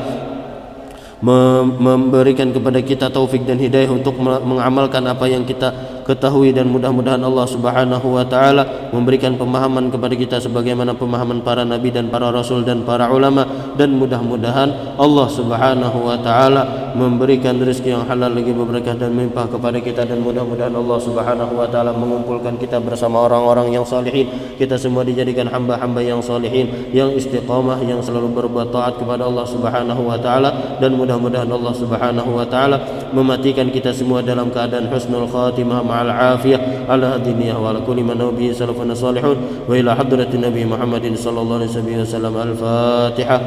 memberikan 1.23 2.51
kepada 2.51 2.83
kita 2.83 3.14
taufik 3.14 3.47
dan 3.47 3.62
hidayah 3.62 3.95
untuk 3.95 4.19
mengamalkan 4.19 5.07
apa 5.07 5.29
yang 5.31 5.47
kita 5.47 5.99
ketahui 6.11 6.51
dan 6.51 6.66
mudah-mudahan 6.66 7.23
Allah 7.23 7.46
Subhanahu 7.46 8.18
wa 8.18 8.27
taala 8.27 8.90
memberikan 8.90 9.38
pemahaman 9.38 9.94
kepada 9.94 10.18
kita 10.18 10.37
sebagaimana 10.42 10.99
pemahaman 10.99 11.38
para 11.46 11.62
nabi 11.62 11.94
dan 11.94 12.11
para 12.11 12.35
rasul 12.35 12.66
dan 12.66 12.83
para 12.83 13.07
ulama. 13.07 13.46
Dan 13.79 13.94
mudah-mudahan 13.94 14.99
Allah 14.99 15.29
Subhanahu 15.31 15.99
wa 16.03 16.18
taala 16.18 16.92
memberikan 16.99 17.55
rezeki 17.62 17.94
yang 17.94 18.05
halal 18.11 18.35
lagi 18.35 18.51
berkah 18.51 18.99
dan 18.99 19.14
melimpah 19.14 19.46
kepada 19.46 19.79
kita. 19.79 20.03
Dan 20.03 20.27
mudah-mudahan 20.27 20.75
Allah 20.75 20.99
Subhanahu 20.99 21.53
wa 21.55 21.70
taala 21.70 21.94
mengumpulkan 21.94 22.59
kita 22.59 22.83
bersama 22.83 23.23
orang-orang 23.31 23.70
yang 23.70 23.87
salihin. 23.87 24.59
Kita 24.59 24.75
semua 24.75 25.07
dijadikan 25.07 25.46
hamba-hamba 25.46 26.03
yang 26.03 26.18
salihin 26.18 26.90
yang 26.90 27.14
istiqamah 27.14 27.79
yang 27.87 28.03
selalu 28.03 28.35
berbuat 28.35 28.75
taat 28.75 28.99
kepada 28.99 29.31
Allah 29.31 29.46
Subhanahu 29.46 30.03
wa 30.03 30.18
taala. 30.18 30.81
Dan 30.83 30.99
mudah-mudahan 30.99 31.46
Allah 31.46 31.75
Subhanahu 31.79 32.31
wa 32.35 32.46
taala 32.51 32.83
mematikan 33.14 33.70
kita 33.70 33.94
semua 33.94 34.18
dalam 34.20 34.51
keadaan 34.51 34.90
husnul 34.90 35.31
khatimah 35.31 35.87
العافية. 36.02 36.86
على 36.88 37.16
النية 37.16 37.54
وعلى 37.54 37.80
كل 37.86 38.02
من 38.02 38.18
به 38.38 38.52
سلفنا 38.52 38.92
الصالحون 38.92 39.36
وإلى 39.68 39.90
حضرة 39.96 40.30
النبي 40.34 40.64
محمد 40.64 41.14
صلى 41.14 41.40
الله 41.40 41.56
عليه 41.56 41.66
وسلم. 42.00 42.34
ألفاتحة. 42.36 43.38